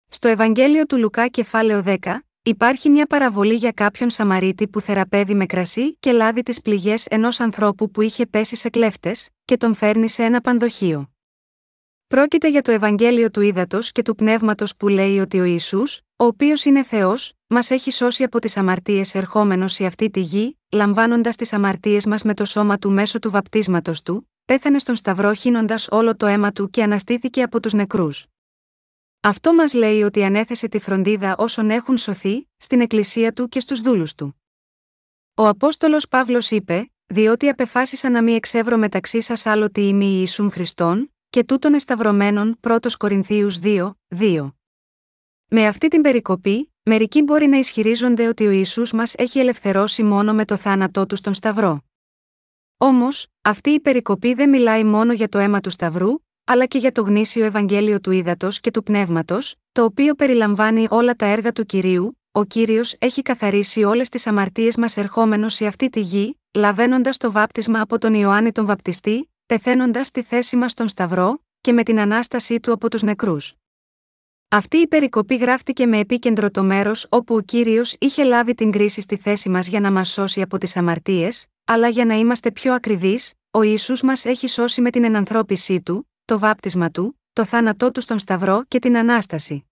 [0.08, 1.96] Στο Ευαγγέλιο του Λουκά κεφάλαιο 10,
[2.48, 7.40] Υπάρχει μια παραβολή για κάποιον Σαμαρίτη που θεραπεύει με κρασί και λάδι τις πληγές ενός
[7.40, 11.10] ανθρώπου που είχε πέσει σε κλέφτες, και τον φέρνει σε ένα πανδοχείο.
[12.06, 15.82] Πρόκειται για το Ευαγγέλιο του Ήδατος και του Πνεύματος που λέει ότι ο Ισού,
[16.16, 20.58] ο οποίος είναι Θεός, μας έχει σώσει από τις αμαρτίες ερχόμενος σε αυτή τη γη,
[20.72, 25.32] λαμβάνοντας τις αμαρτίες μας με το σώμα του μέσω του βαπτίσματος του, πέθανε στον Σταυρό
[25.32, 28.26] χύνοντας όλο το αίμα του και αναστήθηκε από τους νεκρούς.
[29.20, 33.80] Αυτό μας λέει ότι ανέθεσε τη φροντίδα όσων έχουν σωθεί, στην εκκλησία του και στους
[33.80, 34.42] δούλους του.
[35.34, 40.50] Ο Απόστολος Παύλος είπε: Διότι απεφάσισα να μην εξεύρω μεταξύ σας άλλο τι ημί Ιησούν
[40.50, 44.52] Χριστών, και τούτων εσταυρωμένων 1 Κορινθίους 2, 2.
[45.48, 50.34] Με αυτή την περικοπή, μερικοί μπορεί να ισχυρίζονται ότι ο Ιησούς μας έχει ελευθερώσει μόνο
[50.34, 51.82] με το θάνατό του στον Σταυρό.
[52.76, 56.08] Όμως, αυτή η περικοπή δεν μιλάει μόνο για το αίμα του Σταυρού,
[56.50, 61.14] αλλά και για το γνήσιο Ευαγγέλιο του Ήδατος και του Πνεύματος, το οποίο περιλαμβάνει όλα
[61.14, 65.88] τα έργα του κυρίου, ο κύριος έχει καθαρίσει όλες τις αμαρτίες μας ερχόμενος σε αυτή
[65.88, 70.88] τη γη, λαβαίνοντας το βάπτισμα από τον Ιωάννη τον Βαπτιστή, πεθαίνοντας στη θέση μας στον
[70.88, 73.54] Σταυρό, και με την ανάστασή του από τους νεκρούς.
[74.48, 79.00] Αυτή η περικοπή γράφτηκε με επίκεντρο το μέρος όπου ο κύριος είχε λάβει την κρίση
[79.00, 82.74] στη θέση μας για να μας σώσει από τις αμαρτίες, αλλά για να είμαστε πιο
[82.74, 87.90] ακριβείς, ο Ιησούς μας έχει σώσει με την ενανθρώπισή του, το βάπτισμα του, το θάνατό
[87.90, 89.66] του στον Σταυρό και την ανάσταση.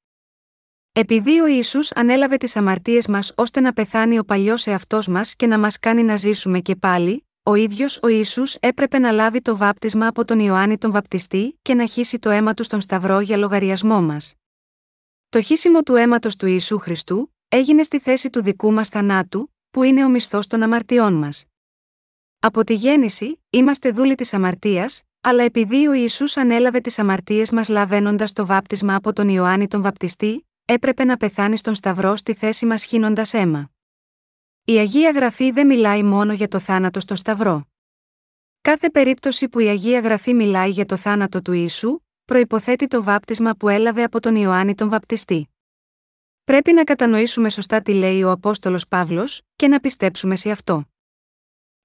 [0.92, 5.46] Επειδή ο Ισού ανέλαβε τις αμαρτίες μας ώστε να πεθάνει ο παλιός εαυτός μας και
[5.46, 9.56] να μας κάνει να ζήσουμε και πάλι, ο ίδιος ο Ισού έπρεπε να λάβει το
[9.56, 13.36] βάπτισμα από τον Ιωάννη τον Βαπτιστή και να χύσει το αίμα του στον Σταυρό για
[13.36, 14.34] λογαριασμό μας.
[15.28, 19.82] Το χύσιμο του αίματος του Ιησού Χριστού έγινε στη θέση του δικού μας θανάτου, που
[19.82, 21.44] είναι ο μισθός των αμαρτιών μας.
[22.38, 27.68] Από τη γέννηση, είμαστε δούλοι της αμαρτίας, αλλά επειδή ο Ιησούς ανέλαβε τις αμαρτίες μας
[27.68, 32.66] λαβαίνοντας το βάπτισμα από τον Ιωάννη τον Βαπτιστή, έπρεπε να πεθάνει στον Σταυρό στη θέση
[32.66, 33.70] μας χύνοντας αίμα.
[34.64, 37.66] Η Αγία Γραφή δεν μιλάει μόνο για το θάνατο στο Σταυρό.
[38.60, 43.54] Κάθε περίπτωση που η Αγία Γραφή μιλάει για το θάνατο του Ιησού, προϋποθέτει το βάπτισμα
[43.54, 45.48] που έλαβε από τον Ιωάννη τον Βαπτιστή.
[46.44, 50.84] Πρέπει να κατανοήσουμε σωστά τι λέει ο Απόστολος Παύλος και να πιστέψουμε σε αυτό.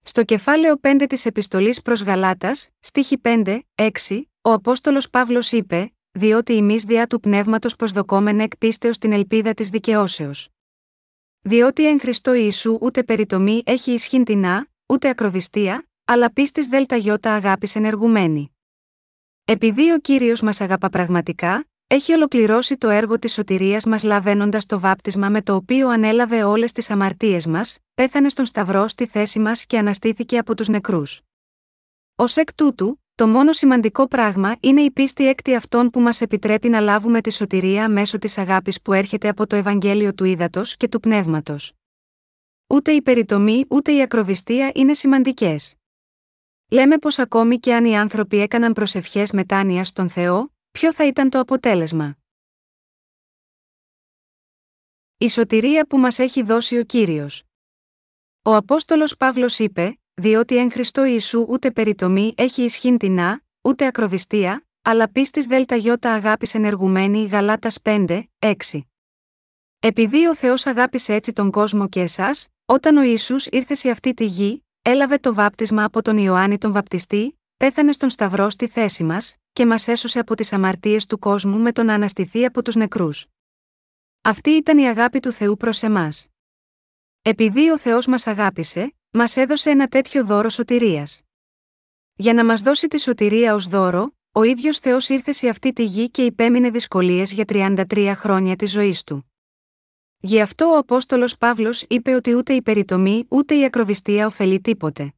[0.04, 3.90] Στο κεφάλαιο 5 της Επιστολής προς Γαλάτας, στίχη 5, 6,
[4.42, 9.70] ο Απόστολος Παύλος είπε: Διότι εμεί διά του πνεύματος προσδοκόμεν εκ πίστεως την ελπίδα της
[9.70, 10.50] δικαιώσεως.
[11.42, 16.86] Διότι εν Χριστώ Ιησού ούτε περιτομή έχει ισχύν τεινά, ούτε ακροβιστία, αλλά πίστης ΔΙ
[17.22, 18.56] αγάπης ενεργουμένη.
[19.46, 24.80] Επειδή ο κύριος μας αγαπά πραγματικά, έχει ολοκληρώσει το έργο της σωτηρίας μας λαβαίνοντας το
[24.80, 29.66] βάπτισμα με το οποίο ανέλαβε όλες τις αμαρτίες μας, πέθανε στον Σταυρό στη θέση μας
[29.66, 31.22] και αναστήθηκε από τους νεκρούς.
[32.16, 36.70] Ω εκ τούτου, το μόνο σημαντικό πράγμα είναι η πίστη έκτη αυτών που μας επιτρέπει
[36.70, 40.88] να λάβουμε τη σωτηρία μέσω της αγάπης που έρχεται από το Ευαγγέλιο του Ήδατος και
[40.88, 41.74] του Πνεύματος.
[42.68, 45.76] Ούτε η περιτομή ούτε η ακροβιστία είναι σημαντικές.
[46.70, 51.30] Λέμε πως ακόμη και αν οι άνθρωποι έκαναν προσευχές μετάνοια στον Θεό, ποιο θα ήταν
[51.30, 52.18] το αποτέλεσμα;
[55.18, 57.44] Η σωτηρία που μας έχει δώσει ο Κύριος.
[58.42, 64.66] Ο Απόστολος Παύλος είπε, διότι εν Χριστώ Ιησού ούτε περιτομή έχει ισχύν τεινά, ούτε ακροβιστία,
[64.82, 65.66] αλλά πίστης ΔΙ
[66.02, 68.54] αγάπης ενεργουμένη Γαλάτας 5, 6.
[69.80, 74.14] Επειδή ο Θεός αγάπησε έτσι τον κόσμο και εσάς, όταν ο Ιησούς ήρθε σε αυτή
[74.14, 79.04] τη γη, έλαβε το βάπτισμα από τον Ιωάννη τον Βαπτιστή, πέθανε στον Σταυρό στη θέση
[79.04, 82.76] μας, και μας έσωσε από τις αμαρτίες του κόσμου με το να αναστηθεί από τους
[82.76, 83.26] νεκρούς.
[84.22, 86.28] Αυτή ήταν η αγάπη του Θεού προς εμάς.
[87.22, 91.22] Επειδή ο Θεός μας αγάπησε, μας έδωσε ένα τέτοιο δώρο σωτηρίας.
[92.14, 95.84] Για να μας δώσει τη σωτηρία ως δώρο, ο ίδιος Θεός ήρθε σε αυτή τη
[95.84, 99.32] γη και υπέμεινε δυσκολίες για 33 χρόνια της ζωής του.
[100.20, 105.14] Γι' αυτό ο Απόστολος Παύλος είπε ότι ούτε η περιτομή ούτε η ακροβιστία ωφελεί τίποτε.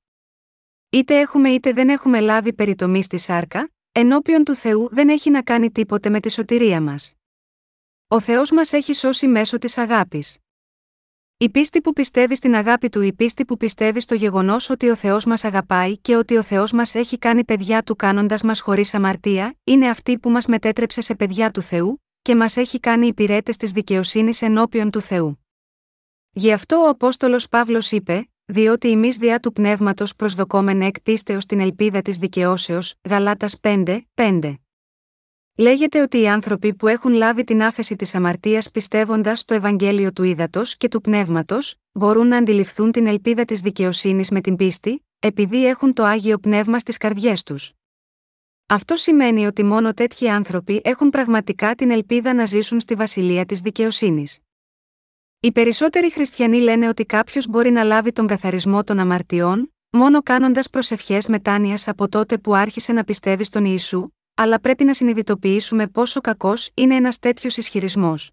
[0.90, 5.42] Είτε έχουμε είτε δεν έχουμε λάβει περιτομή στη σάρκα, ενώπιον του Θεού δεν έχει να
[5.42, 7.14] κάνει τίποτε με τη σωτηρία μας.
[8.08, 10.38] Ο Θεός μας έχει σώσει μέσω της αγάπης.
[11.38, 14.96] Η πίστη που πιστεύει στην αγάπη του, η πίστη που πιστεύει στο γεγονός ότι ο
[14.96, 18.94] Θεός μας αγαπάει και ότι ο Θεός μας έχει κάνει παιδιά του κάνοντας μας χωρίς
[18.94, 23.58] αμαρτία, είναι αυτή που μας μετέτρεψε σε παιδιά του Θεού, και μας έχει κάνει υπηρέτες
[23.58, 25.46] της δικαιοσύνης ενώπιον του Θεού.
[26.32, 31.60] Γι' αυτό ο Απόστολος Παύλος είπε: διότι εμεί διά του πνεύματος προσδοκόμεν εκ πίστεως την
[31.60, 34.58] ελπίδα της δικαιώσεως, Γαλάτας 5, 5.
[35.58, 40.24] Λέγεται ότι οι άνθρωποι που έχουν λάβει την άφεση της αμαρτίας πιστεύοντας στο Ευαγγέλιο του
[40.24, 45.66] Ήδατος και του Πνεύματος, μπορούν να αντιληφθούν την ελπίδα της δικαιοσύνης με την πίστη, επειδή
[45.66, 47.72] έχουν το άγιο πνεύμα στις καρδιές τους.
[48.66, 53.60] Αυτό σημαίνει ότι μόνο τέτοιοι άνθρωποι έχουν πραγματικά την ελπίδα να ζήσουν στη βασιλεία της
[53.60, 54.43] δικαιοσύνης.
[55.46, 60.70] Οι περισσότεροι χριστιανοί λένε ότι κάποιος μπορεί να λάβει τον καθαρισμό των αμαρτιών, μόνο κάνοντας
[60.70, 66.22] προσευχές μετάνοιας από τότε που άρχισε να πιστεύει στον Ιησού, αλλά πρέπει να συνειδητοποιήσουμε πόσο
[66.22, 68.32] κακός είναι ένας τέτοιος ισχυρισμός.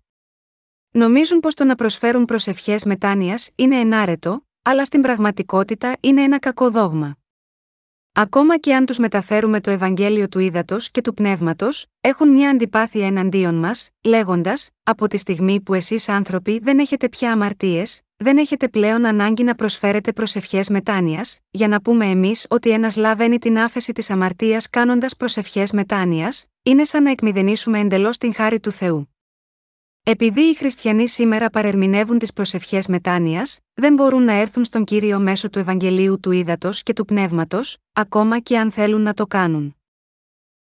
[0.91, 6.71] Νομίζουν πως το να προσφέρουν προσευχές μετάνοιας είναι ενάρετο, αλλά στην πραγματικότητα είναι ένα κακό
[6.71, 7.20] δόγμα.
[8.13, 13.07] Ακόμα και αν τους μεταφέρουμε το Ευαγγέλιο του ύδατο και του πνεύματος, έχουν μια αντιπάθεια
[13.07, 18.69] εναντίον μας, λέγοντας: Από τη στιγμή που εσείς άνθρωποι δεν έχετε πια αμαρτίες, δεν έχετε
[18.69, 23.93] πλέον ανάγκη να προσφέρετε προσευχές μετάνοιας, για να πούμε εμείς ότι ένας λαβαίνει την άφεση
[23.93, 29.15] της αμαρτίας κάνοντας προσευχές μετάνοιας, είναι σαν να εκμηδενήσουμε εντελώς την χάρη του Θεού.
[30.13, 35.51] Επειδή οι χριστιανοί σήμερα παρερμηνεύουν τις προσευχές μετάνοιας, δεν μπορούν να έρθουν στον κύριο μέσω
[35.51, 39.77] του Ευαγγελίου του Ήδατος και του Πνεύματος, ακόμα και αν θέλουν να το κάνουν.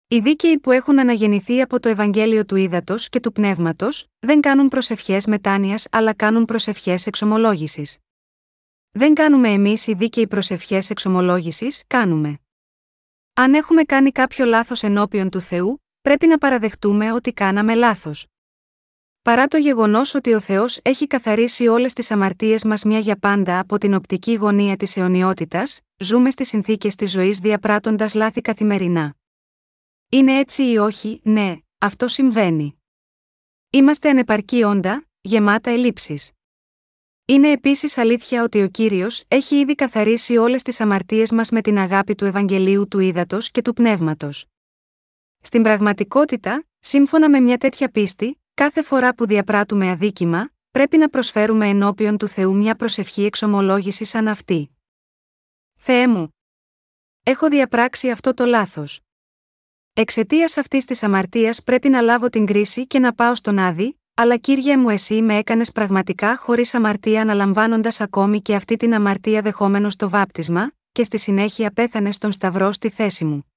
[0.09, 4.69] Οι δίκαιοι που έχουν αναγεννηθεί από το Ευαγγέλιο του Ήδατος και του Πνεύματος, δεν κάνουν
[4.69, 7.99] προσευχές μετάνοιας αλλά κάνουν προσευχές εξομολόγησης.
[8.91, 12.39] Δεν κάνουμε εμείς οι δίκαιοι προσευχές εξομολόγησης, κάνουμε.
[13.33, 18.27] Αν έχουμε κάνει κάποιο λάθος ενώπιον του Θεού, πρέπει να παραδεχτούμε ότι κάναμε λάθος.
[19.23, 23.59] Παρά το γεγονός ότι ο Θεός έχει καθαρίσει όλες τις αμαρτίες μας μια για πάντα
[23.59, 29.15] από την οπτική γωνία της αιωνιότητας, ζούμε στις συνθήκες της ζωής διαπράττοντας λάθη καθημερινά.
[30.09, 32.81] Είναι έτσι ή όχι, ναι, αυτό συμβαίνει.
[33.71, 36.31] Είμαστε ανεπαρκή όντα, γεμάτα ελλείψεις.
[37.25, 41.79] Είναι επίσης αλήθεια ότι ο κύριος έχει ήδη καθαρίσει όλες τις αμαρτίες μας με την
[41.79, 44.47] αγάπη του Ευαγγελίου του Ήδατος και του Πνεύματος.
[45.41, 51.69] Στην πραγματικότητα, σύμφωνα με μια τέτοια πίστη, Κάθε φορά που διαπράττουμε αδίκημα, πρέπει να προσφέρουμε
[51.69, 54.71] ενώπιον του Θεού μια προσευχή εξομολόγησης σαν αυτή.
[55.79, 56.29] Θεέ μου,
[57.23, 59.01] έχω διαπράξει αυτό το λάθος.
[59.93, 64.37] Εξαιτίας αυτής της αμαρτίας πρέπει να λάβω την κρίση και να πάω στον Άδη, αλλά
[64.37, 69.97] κύριε μου, εσύ με έκανες πραγματικά χωρίς αμαρτία, αναλαμβάνοντας ακόμη και αυτή την αμαρτία δεχόμενος
[69.97, 73.53] το βάπτισμα, και στη συνέχεια πέθανες στον Σταυρό στη θέση μου.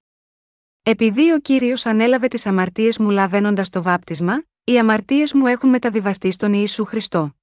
[0.83, 6.31] Επειδή ο κύριος ανέλαβε τις αμαρτίες μου λαβαίνοντας το βάπτισμα, οι αμαρτίες μου έχουν μεταβιβαστεί
[6.31, 7.35] στον Ιησού Χριστό.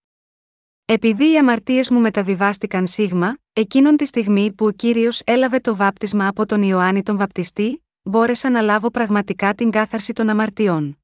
[0.84, 6.28] Επειδή οι αμαρτίες μου μεταβιβάστηκαν σίγμα, εκείνον τη στιγμή που ο κύριος έλαβε το βάπτισμα
[6.28, 10.98] από τον Ιωάννη τον Βαπτιστή, μπόρεσα να λάβω πραγματικά την κάθαρση των αμαρτιών.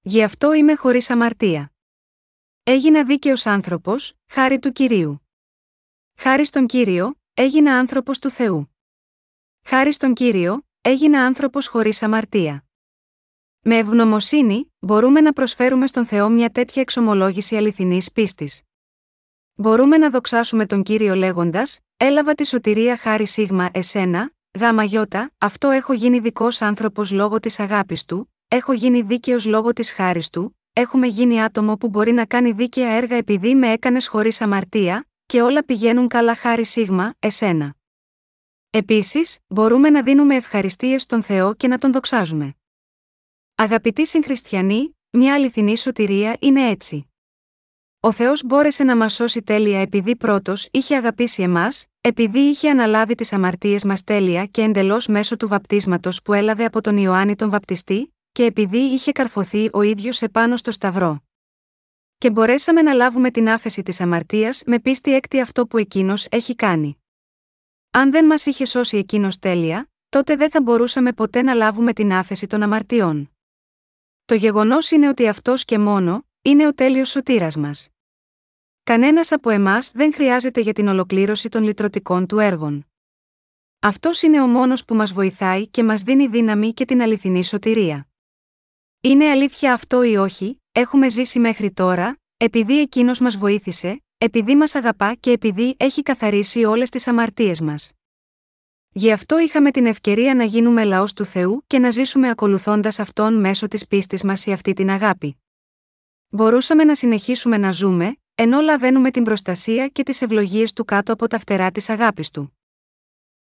[0.00, 1.72] Γι' αυτό είμαι χωρίς αμαρτία.
[2.62, 5.28] Έγινα δίκαιος άνθρωπος, χάρη του κυρίου.
[6.16, 8.76] Χάρη στον κύριο, έγινα άνθρωπος του Θεού.
[9.64, 12.64] Χάρη στον κύριο, έγινα άνθρωπος χωρίς αμαρτία.
[13.64, 18.62] Με ευγνωμοσύνη, μπορούμε να προσφέρουμε στον Θεό μια τέτοια εξομολόγηση αληθινής πίστης.
[19.54, 25.70] Μπορούμε να δοξάσουμε τον κύριο λέγοντας: Έλαβα τη σωτηρία χάρη σίγμα εσένα, γάμα γιώτα, αυτό
[25.70, 30.58] έχω γίνει δικός άνθρωπος λόγω της αγάπης του, έχω γίνει δίκαιος λόγω της χάρης του,
[30.72, 35.42] έχουμε γίνει άτομο που μπορεί να κάνει δίκαια έργα επειδή με έκανες χωρίς αμαρτία, και
[35.42, 37.74] όλα πηγαίνουν καλά χάρη σίγμα, εσένα.
[38.70, 42.56] Επίσης, μπορούμε να δίνουμε ευχαριστίες στον Θεό και να τον δοξάζουμε.
[43.62, 47.10] Αγαπητοί συγχριστιανοί, μια αληθινή σωτηρία είναι έτσι.
[48.00, 53.14] Ο Θεός μπόρεσε να μας σώσει τέλεια επειδή πρώτος είχε αγαπήσει εμάς, επειδή είχε αναλάβει
[53.14, 57.50] τις αμαρτίες μας τέλεια και εντελώς μέσω του βαπτίσματος που έλαβε από τον Ιωάννη τον
[57.50, 61.22] Βαπτιστή, και επειδή είχε καρφωθεί ο ίδιος επάνω στο Σταυρό.
[62.18, 66.54] Και μπορέσαμε να λάβουμε την άφεση της αμαρτίας με πίστη έκτη αυτό που εκείνος έχει
[66.54, 67.02] κάνει.
[67.90, 72.12] Αν δεν μας είχε σώσει εκείνος τέλεια, τότε δεν θα μπορούσαμε ποτέ να λάβουμε την
[72.12, 73.31] άφεση των αμαρτιών.
[74.24, 77.88] Το γεγονός είναι ότι αυτός και μόνο, είναι ο τέλειος σωτήρας μας.
[78.82, 82.86] Κανένας από εμάς δεν χρειάζεται για την ολοκλήρωση των λυτρωτικών του έργων.
[83.78, 88.08] Αυτός είναι ο μόνος που μας βοηθάει και μας δίνει δύναμη και την αληθινή σωτηρία.
[89.00, 94.74] Είναι αλήθεια αυτό ή όχι, έχουμε ζήσει μέχρι τώρα, επειδή εκείνος μας βοήθησε, επειδή μας
[94.74, 97.92] αγαπά και επειδή έχει καθαρίσει όλες τις αμαρτίες μας.
[98.94, 103.40] Γι' αυτό είχαμε την ευκαιρία να γίνουμε λαός του Θεού και να ζήσουμε ακολουθώντας αυτόν
[103.40, 105.36] μέσω της πίστης μας σε αυτή την αγάπη.
[106.28, 111.28] Μπορούσαμε να συνεχίσουμε να ζούμε, ενώ λαβαίνουμε την προστασία και τις ευλογίες του κάτω από
[111.28, 112.58] τα φτερά της αγάπης του.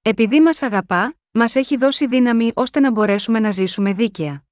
[0.02, 4.44] Επειδή μας αγαπά, μας έχει δώσει δύναμη ώστε να μπορέσουμε να ζήσουμε δίκαια.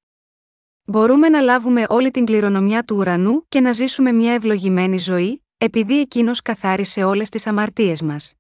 [0.84, 6.00] Μπορούμε να λάβουμε όλη την κληρονομιά του ουρανού και να ζήσουμε μια ευλογημένη ζωή, επειδή
[6.00, 8.37] εκείνος καθάρισε όλες τις αμαρτίες μας.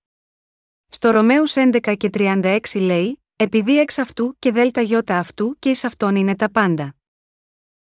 [0.97, 5.83] Στο Ρωμαίους 11 και 36 λέει: Επειδή εξ αυτού και δέλτα γιώτα αυτού και εις
[5.83, 6.95] αυτόν είναι τα πάντα.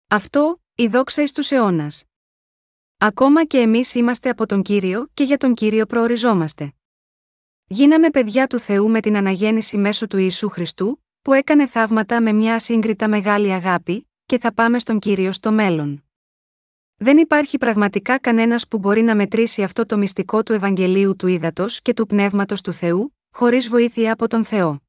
[0.07, 2.03] Αυτό, η δόξα εις τους αιώνας.
[2.97, 6.73] Ακόμα και εμείς είμαστε από τον κύριο και για τον κύριο προοριζόμαστε.
[7.67, 12.31] Γίναμε παιδιά του Θεού με την αναγέννηση μέσω του Ιησού Χριστού, που έκανε θαύματα με
[12.31, 16.04] μια ασύγκριτα μεγάλη αγάπη, και θα πάμε στον κύριο στο μέλλον.
[16.97, 21.81] Δεν υπάρχει πραγματικά κανένας που μπορεί να μετρήσει αυτό το μυστικό του Ευαγγελίου του Ήδατος
[21.81, 24.81] και του Πνεύματος του Θεού, χωρίς βοήθεια από τον Θεό.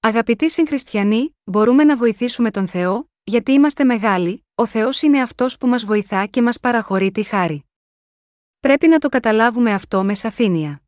[0.00, 5.66] Αγαπητοί συγχριστιανοί, μπορούμε να βοηθήσουμε τον Θεό, γιατί είμαστε μεγάλοι, ο Θεός είναι αυτός που
[5.66, 7.64] μας βοηθά και μας παραχωρεί τη χάρη.
[8.60, 10.82] Πρέπει να το καταλάβουμε αυτό με σαφήνεια.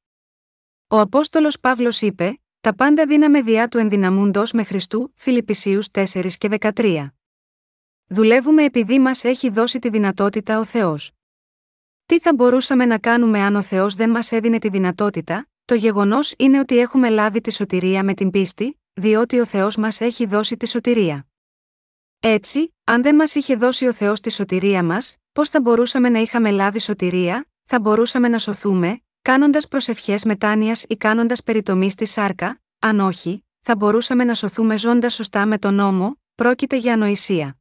[0.88, 6.48] Ο Απόστολος Παύλος είπε: Τα πάντα δύναμε διά του ενδυναμούντος με Χριστού, Φιλιππισίους 4 και
[6.48, 7.06] 13.
[8.14, 11.10] Δουλεύουμε επειδή μας έχει δώσει τη δυνατότητα ο Θεός.
[12.06, 16.34] Τι θα μπορούσαμε να κάνουμε αν ο Θεός δεν μας έδινε τη δυνατότητα, το γεγονός
[16.38, 20.56] είναι ότι έχουμε λάβει τη σωτηρία με την πίστη, διότι ο Θεός μας έχει δώσει
[20.56, 21.26] τη σωτηρία.
[22.20, 26.18] Έτσι, αν δεν μας είχε δώσει ο Θεός τη σωτηρία μας, πώς θα μπορούσαμε να
[26.18, 32.60] είχαμε λάβει σωτηρία, θα μπορούσαμε να σωθούμε, κάνοντας προσευχές μετάνοιας ή κάνοντας περιτομή στη σάρκα,
[32.78, 37.58] αν όχι, θα μπορούσαμε να σωθούμε ζώντας σωστά με τον νόμο, πρόκειται για ανοησία.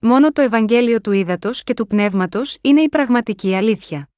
[0.00, 4.08] Μόνο το Ευαγγέλιο του Ήδατος και του Πνεύματος είναι η πραγματική αλήθεια.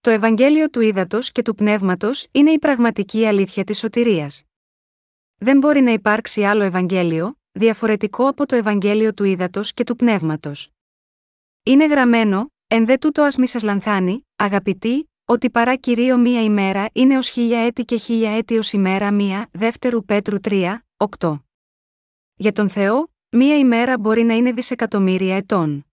[0.00, 4.42] Το Ευαγγέλιο του Ήδατος και του Πνεύματος είναι η πραγματική αλήθεια της σωτηρίας.
[5.36, 10.68] Δεν μπορεί να υπάρξει άλλο Ευαγγέλιο, διαφορετικό από το Ευαγγέλιο του Ήδατος και του Πνεύματος.
[11.62, 16.86] Είναι γραμμένο, εν δε τούτο ας μη σας λανθάνει, αγαπητοί, ότι παρά κυρίω μία ημέρα
[16.92, 20.78] είναι ως χίλια έτη και χίλια έτη ως ημέρα μία, δεύτερου Πέτρου 3,
[21.18, 21.44] 8.
[22.34, 25.86] Για τον Θεό, Μία ημέρα μπορεί να είναι δισεκατομμύρια ετών.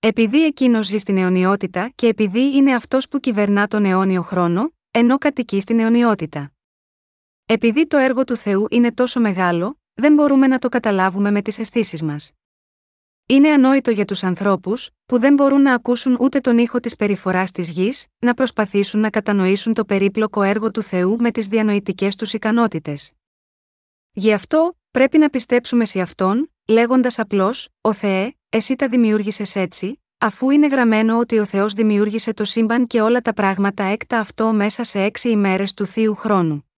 [0.00, 5.18] Επειδή εκείνος ζει στην αιωνιότητα και επειδή είναι αυτός που κυβερνά τον αιώνιο χρόνο, ενώ
[5.18, 6.52] κατοικεί στην αιωνιότητα.
[7.46, 11.58] Επειδή το έργο του Θεού είναι τόσο μεγάλο, δεν μπορούμε να το καταλάβουμε με τις
[11.58, 12.32] αισθήσεις μας.
[13.26, 17.50] Είναι ανόητο για τους ανθρώπους, που δεν μπορούν να ακούσουν ούτε τον ήχο της περιφοράς
[17.50, 22.32] της γης, να προσπαθήσουν να κατανοήσουν το περίπλοκο έργο του Θεού με τις διανοητικές τους
[22.32, 23.12] ικανότητες.
[24.12, 30.02] Γι' αυτό, Πρέπει να πιστέψουμε σε Αυτόν, λέγοντας απλώς: Ο Θεέ, εσύ τα δημιούργησες έτσι,
[30.18, 34.52] αφού είναι γραμμένο ότι ο Θεός δημιούργησε το σύμπαν και όλα τα πράγματα έκτα αυτό
[34.52, 36.70] μέσα σε έξι ημέρες του θείου χρόνου.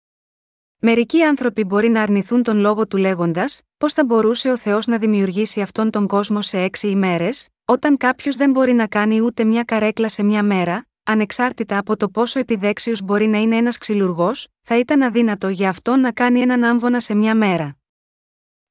[0.78, 4.98] Μερικοί άνθρωποι μπορεί να αρνηθούν τον λόγο του λέγοντας: Πώς θα μπορούσε ο Θεός να
[4.98, 9.64] δημιουργήσει αυτόν τον κόσμο σε έξι ημέρες, όταν κάποιος δεν μπορεί να κάνει ούτε μια
[9.64, 14.78] καρέκλα σε μια μέρα, ανεξάρτητα από το πόσο επιδέξιος μπορεί να είναι ένας ξυλουργός, θα
[14.78, 17.81] ήταν αδύνατο για αυτόν να κάνει έναν άμβονα σε μια μέρα.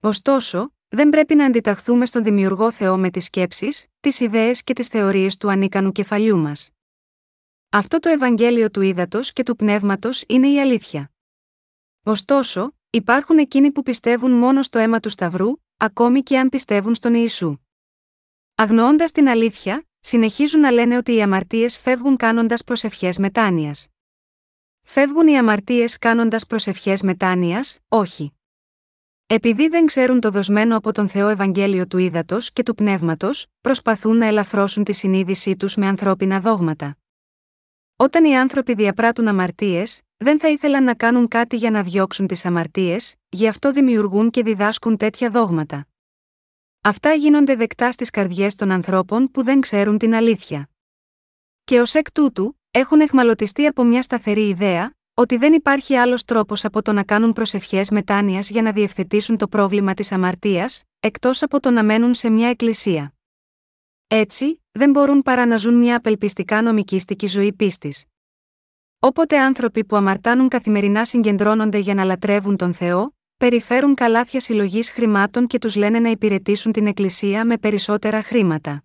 [0.01, 4.86] Ωστόσο, δεν πρέπει να αντιταχθούμε στον δημιουργό Θεό με τις σκέψεις, τις ιδέες και τις
[4.86, 6.70] θεωρίες του ανίκανου κεφαλιού μας.
[7.70, 11.11] Αυτό το Ευαγγέλιο του ύδατο και του πνεύματος είναι η αλήθεια.
[12.03, 17.14] Ωστόσο, υπάρχουν εκείνοι που πιστεύουν μόνο στο αίμα του Σταυρού, ακόμη και αν πιστεύουν στον
[17.14, 17.57] Ιησού.
[18.55, 23.86] Αγνοώντας την αλήθεια, συνεχίζουν να λένε ότι οι αμαρτίες φεύγουν κάνοντας προσευχές μετάνοιας.
[24.82, 28.32] Φεύγουν οι αμαρτίες κάνοντας προσευχές μετάνοιας, όχι.
[29.33, 34.16] Επειδή δεν ξέρουν το δοσμένο από τον Θεό Ευαγγέλιο του ύδατο και του πνεύματος, προσπαθούν
[34.16, 36.97] να ελαφρώσουν τη συνείδησή τους με ανθρώπινα δόγματα.
[37.97, 42.45] Όταν οι άνθρωποι διαπράττουν αμαρτίες, δεν θα ήθελαν να κάνουν κάτι για να διώξουν τις
[42.45, 45.87] αμαρτίες, γι' αυτό δημιουργούν και διδάσκουν τέτοια δόγματα.
[46.81, 50.70] Αυτά γίνονται δεκτά στις καρδιές των ανθρώπων που δεν ξέρουν την αλήθεια.
[51.64, 56.64] Και ως εκ τούτου, έχουν εχμαλωτιστεί από μια σταθερή ιδέα, ότι δεν υπάρχει άλλος τρόπος
[56.64, 61.60] από το να κάνουν προσευχές μετάνοιας για να διευθετήσουν το πρόβλημα της αμαρτίας, εκτός από
[61.60, 63.14] το να μένουν σε μια εκκλησία.
[64.06, 68.04] Έτσι, δεν μπορούν παρά να ζουν μια απελπιστικά νομικήστικη ζωή πίστης.
[68.98, 75.46] Όποτε άνθρωποι που αμαρτάνουν καθημερινά συγκεντρώνονται για να λατρεύουν τον Θεό, περιφέρουν καλάθια συλλογής χρημάτων
[75.46, 78.84] και τους λένε να υπηρετήσουν την Εκκλησία με περισσότερα χρήματα.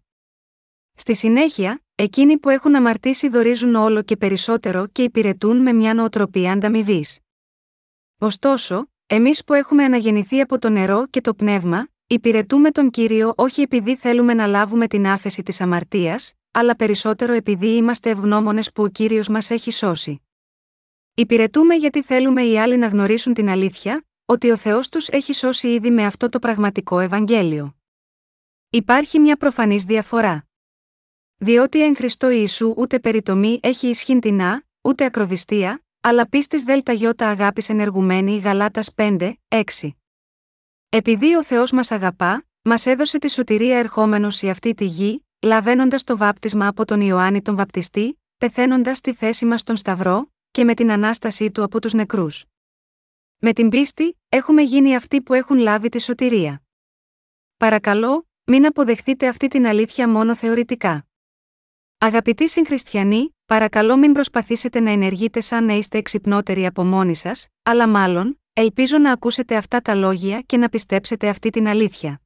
[0.96, 6.52] Στη συνέχεια, εκείνοι που έχουν αμαρτήσει δορίζουν όλο και περισσότερο και υπηρετούν με μια νοοτροπία
[6.52, 7.20] ανταμοιβής.
[8.18, 13.62] Ωστόσο, εμείς που έχουμε αναγεννηθεί από το νερό και το πνεύμα, υπηρετούμε τον κύριο όχι
[13.62, 18.88] επειδή θέλουμε να λάβουμε την άφεση της αμαρτίας, αλλά περισσότερο επειδή είμαστε ευγνώμονες που ο
[18.88, 20.22] κύριος μας έχει σώσει.
[21.14, 25.68] Υπηρετούμε γιατί θέλουμε οι άλλοι να γνωρίσουν την αλήθεια, ότι ο Θεός τους έχει σώσει
[25.68, 27.76] ήδη με αυτό το πραγματικό Ευαγγέλιο.
[28.70, 30.46] Υπάρχει μια προφανής διαφορά.
[31.38, 36.84] Διότι εν Χριστώ Ιησού ούτε περιτομή έχει ισχύν Α, ούτε ακροβιστία, αλλά πίστης ΔΙ
[37.18, 39.64] αγάπης ενεργουμένη Γαλάτας 5, 6.
[40.90, 46.04] Επειδή ο Θεός μας αγαπά, μας έδωσε τη σωτηρία ερχόμενος σε αυτή τη γη, λαβαίνοντας
[46.04, 50.74] το βάπτισμα από τον Ιωάννη τον Βαπτιστή, πεθαίνοντας στη θέση μας στον Σταυρό, και με
[50.74, 52.46] την ανάστασή του από τους νεκρούς.
[53.38, 56.62] Με την πίστη, έχουμε γίνει αυτοί που έχουν λάβει τη σωτηρία.
[57.58, 61.08] Παρακαλώ, μην αποδεχτείτε αυτή την αλήθεια μόνο θεωρητικά.
[62.06, 67.88] Αγαπητοί συγχριστιανοί, παρακαλώ μην προσπαθήσετε να ενεργείτε σαν να είστε εξυπνότεροι από μόνοι σας, αλλά
[67.88, 72.22] μάλλον, ελπίζω να ακούσετε αυτά τα λόγια και να πιστέψετε αυτή την αλήθεια.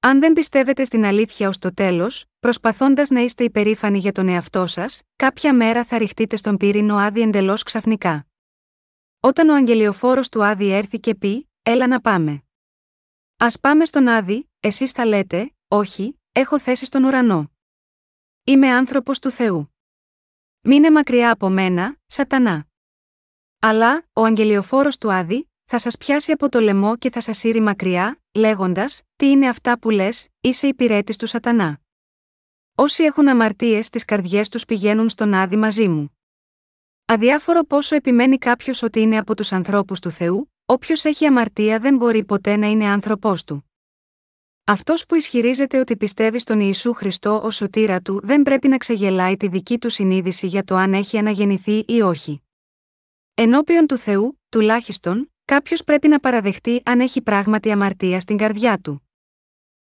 [0.00, 4.66] Αν δεν πιστεύετε στην αλήθεια ως το τέλος, προσπαθώντας να είστε υπερήφανοι για τον εαυτό
[4.66, 8.26] σας, κάποια μέρα θα ρηχτείτε στον πύρινο άδει εντελώς ξαφνικά.
[9.20, 12.42] Όταν ο αγγελιοφόρος του Άδη έρθει και πει: Έλα να πάμε.
[13.36, 17.53] Α πάμε στον Άδη, εσείς θα λέτε: Όχι, έχω θέση στον ουρανό.
[18.46, 19.74] Είμαι άνθρωπος του Θεού.
[20.60, 22.66] Μείνε μακριά από μένα, Σατανά.
[23.58, 27.60] Αλλά, ο αγγελιοφόρος του Άδη, θα σας πιάσει από το λαιμό και θα σας σύρει
[27.60, 31.80] μακριά, λέγοντας: Τι είναι αυτά που λες, είσαι υπηρέτης του Σατανά.
[32.74, 36.18] Όσοι έχουν αμαρτίες στις καρδιές τους πηγαίνουν στον Άδη μαζί μου.
[37.04, 41.96] Αδιάφορο πόσο επιμένει κάποιος ότι είναι από τους ανθρώπους του Θεού, όποιος έχει αμαρτία δεν
[41.96, 43.68] μπορεί ποτέ να είναι άνθρωπό του.
[44.66, 49.36] Αυτός που ισχυρίζεται ότι πιστεύει στον Ιησού Χριστό ως σωτήρα του δεν πρέπει να ξεγελάει
[49.36, 52.42] τη δική του συνείδηση για το αν έχει αναγεννηθεί ή όχι.
[53.34, 59.08] Ενώπιον του Θεού, τουλάχιστον, κάποιος πρέπει να παραδεχτεί αν έχει πράγματι αμαρτία στην καρδιά του.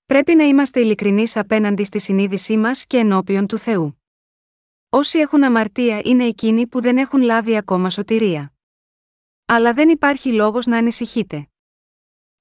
[0.06, 4.02] Πρέπει να είμαστε ειλικρινείς απέναντι στη συνείδησή μας και ενώπιον του Θεού.
[4.88, 8.52] Όσοι έχουν αμαρτία είναι εκείνοι που δεν έχουν λάβει ακόμα σωτηρία.
[9.44, 11.46] Αλλά δεν υπάρχει λόγος να ανησυχείτε.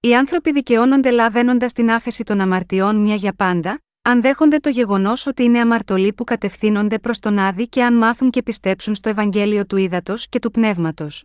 [0.04, 5.26] Οι άνθρωποι δικαιώνονται λαβαίνοντας την άφεση των αμαρτιών μια για πάντα, αν δέχονται το γεγονός
[5.26, 9.66] ότι είναι αμαρτωλοί που κατευθύνονται προς τον Άδη και αν μάθουν και πιστέψουν στο Ευαγγέλιο
[9.66, 11.24] του Ήδατος και του Πνεύματος.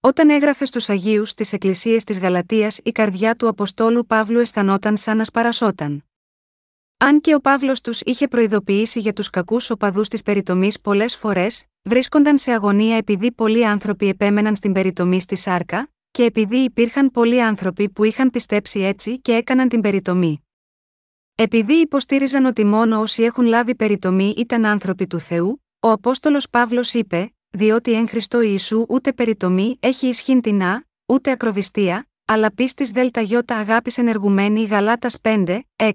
[0.00, 5.16] Όταν έγραφε στους Αγίους στι Εκκλησίες της Γαλατεία, η καρδιά του Αποστόλου Παύλου αισθανόταν σαν
[5.16, 6.04] να σπαρασόταν.
[6.96, 11.66] Αν και ο Παύλος τους είχε προειδοποιήσει για τους κακούς οπαδούς της περιτομής πολλές φορές,
[11.82, 17.42] βρίσκονταν σε αγωνία επειδή πολλοί άνθρωποι επέμεναν στην περιτομή στη Σάρκα, και επειδή υπήρχαν πολλοί
[17.42, 20.46] άνθρωποι που είχαν πιστέψει έτσι και έκαναν την περιτομή.
[21.34, 26.94] Επειδή υποστήριζαν ότι μόνο όσοι έχουν λάβει περιτομή ήταν άνθρωποι του Θεού, ο Απόστολος Παύλος
[26.94, 30.62] είπε: Διότι εν Χριστώ Ιησού ούτε περιτομή έχει ισχύν την
[31.06, 33.10] ούτε ακροβιστία, αλλά πίστης ΔΙ
[33.46, 35.92] αγάπης ενεργουμένη Γαλάτας 5, 6.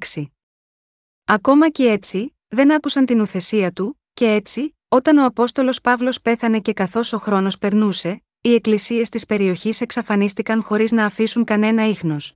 [1.26, 6.60] Ακόμα και έτσι, δεν άκουσαν την ουθεσία του, και έτσι, όταν ο Απόστολος Παύλος πέθανε
[6.60, 12.36] και καθώς ο χρόνος περνούσε, οι εκκλησίες της περιοχής εξαφανίστηκαν χωρίς να αφήσουν κανένα ίχνος.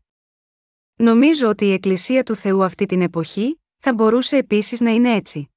[0.95, 5.49] Νομίζω ότι η Εκκλησία του Θεού αυτή την εποχή θα μπορούσε επίσης να είναι έτσι.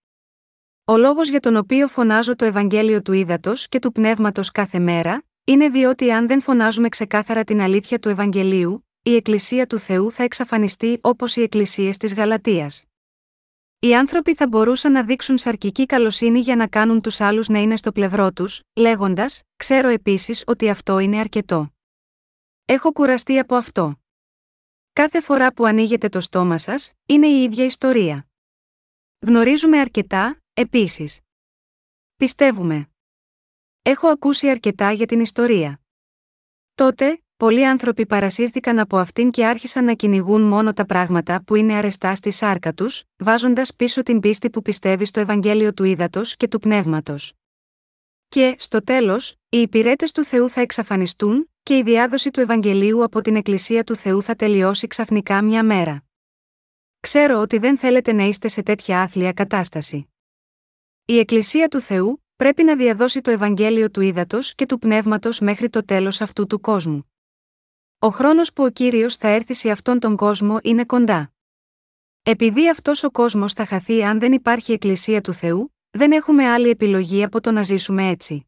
[0.84, 5.22] Ο λόγος για τον οποίο φωνάζω το Ευαγγέλιο του Ήδατος και του Πνεύματος κάθε μέρα,
[5.44, 10.22] είναι διότι αν δεν φωνάζουμε ξεκάθαρα την αλήθεια του Ευαγγελίου, η Εκκλησία του Θεού θα
[10.22, 12.87] εξαφανιστεί όπως οι Εκκλησίες της Γαλατείας.
[13.80, 17.76] Οι άνθρωποι θα μπορούσαν να δείξουν σαρκική καλοσύνη για να κάνουν τους άλλους να είναι
[17.76, 21.74] στο πλευρό τους, λέγοντας: Ξέρω επίσης ότι αυτό είναι αρκετό.
[22.64, 24.00] Έχω κουραστεί από αυτό.
[24.92, 28.28] Κάθε φορά που ανοίγετε το στόμα σας, είναι η ίδια ιστορία.
[29.26, 31.20] Γνωρίζουμε αρκετά, επίσης.
[32.16, 32.90] Πιστεύουμε.
[33.82, 35.80] Έχω ακούσει αρκετά για την ιστορία.
[36.74, 41.74] Τότε, πολλοί άνθρωποι παρασύρθηκαν από αυτήν και άρχισαν να κυνηγούν μόνο τα πράγματα που είναι
[41.74, 46.48] αρεστά στη σάρκα τους, βάζοντας πίσω την πίστη που πιστεύει στο Ευαγγέλιο του Ήδατος και
[46.48, 47.32] του Πνεύματος.
[48.28, 53.20] Και, στο τέλος, οι υπηρέτες του Θεού θα εξαφανιστούν, και η διάδοση του Ευαγγελίου από
[53.20, 56.04] την Εκκλησία του Θεού θα τελειώσει ξαφνικά μια μέρα.
[57.00, 60.08] Ξέρω ότι δεν θέλετε να είστε σε τέτοια άθλια κατάσταση.
[61.04, 65.70] Η Εκκλησία του Θεού πρέπει να διαδώσει το Ευαγγέλιο του Ήδατος και του Πνεύματος μέχρι
[65.70, 67.12] το τέλος αυτού του κόσμου.
[68.00, 71.32] Ο χρόνος που ο κύριος θα έρθει σε αυτόν τον κόσμο είναι κοντά.
[72.22, 76.68] Επειδή αυτός ο κόσμος θα χαθεί αν δεν υπάρχει Εκκλησία του Θεού, δεν έχουμε άλλη
[76.68, 78.46] επιλογή από το να ζήσουμε έτσι.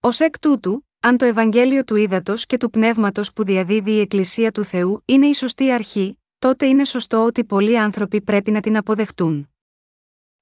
[0.00, 4.52] Ω εκ τούτου, αν το Ευαγγέλιο του Ήδατος και του Πνεύματος που διαδίδει η Εκκλησία
[4.52, 8.76] του Θεού είναι η σωστή αρχή, τότε είναι σωστό ότι πολλοί άνθρωποι πρέπει να την
[8.76, 9.50] αποδεχτούν.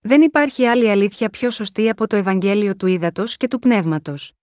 [0.01, 4.38] Δεν υπάρχει άλλη αλήθεια πιο σωστή από το Ευαγγέλιο του Ήδατος και του Πνεύματος.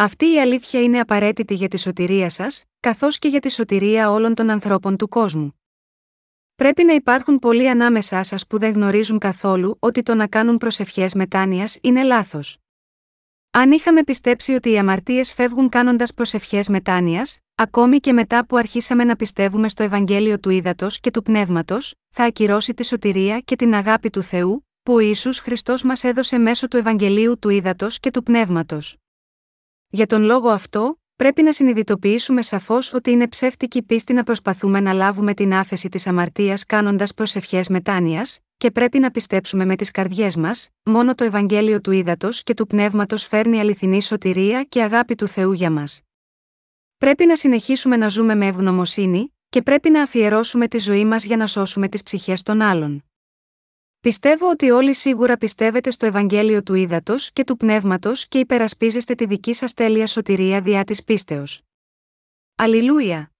[0.00, 4.34] Αυτή η αλήθεια είναι απαραίτητη για τη σωτηρία σας, καθώς και για τη σωτηρία όλων
[4.34, 5.60] των ανθρώπων του κόσμου.
[6.54, 11.14] Πρέπει να υπάρχουν πολλοί ανάμεσά σας που δεν γνωρίζουν καθόλου ότι το να κάνουν προσευχές
[11.14, 12.58] μετάνοιας είναι λάθος.
[13.50, 19.04] Αν είχαμε πιστέψει ότι οι αμαρτίες φεύγουν κάνοντας προσευχές μετάνοιας, ακόμη και μετά που αρχίσαμε
[19.04, 23.74] να πιστεύουμε στο Ευαγγέλιο του Ήδατος και του Πνεύματος, θα ακυρώσει τη σωτηρία και την
[23.74, 28.10] αγάπη του Θεού, που ο Ισού Χριστός μας έδωσε μέσω του Ευαγγελίου του Ήδατος και
[28.10, 28.96] του Πνεύματος.
[29.90, 34.92] Για τον λόγο αυτό, πρέπει να συνειδητοποιήσουμε σαφώς ότι είναι ψεύτικη πίστη να προσπαθούμε να
[34.92, 40.36] λάβουμε την άφεση της αμαρτίας κάνοντας προσευχές μετάνοιας, και πρέπει να πιστέψουμε με τις καρδιές
[40.36, 45.26] μας, μόνο το Ευαγγέλιο του Ήδατος και του Πνεύματος φέρνει αληθινή σωτηρία και αγάπη του
[45.26, 46.00] Θεού για μας.
[46.96, 51.36] Πρέπει να συνεχίσουμε να ζούμε με ευγνωμοσύνη, και πρέπει να αφιερώσουμε τη ζωή μας για
[51.36, 53.07] να σώσουμε τις ψυχές των άλλων.
[54.00, 59.26] Πιστεύω ότι όλοι σίγουρα πιστεύετε στο Ευαγγέλιο του Ήδατος και του Πνεύματος και υπερασπίζεστε τη
[59.26, 61.62] δική σας τέλεια σωτηρία διά της πίστεως.
[62.54, 63.32] Αλληλούια!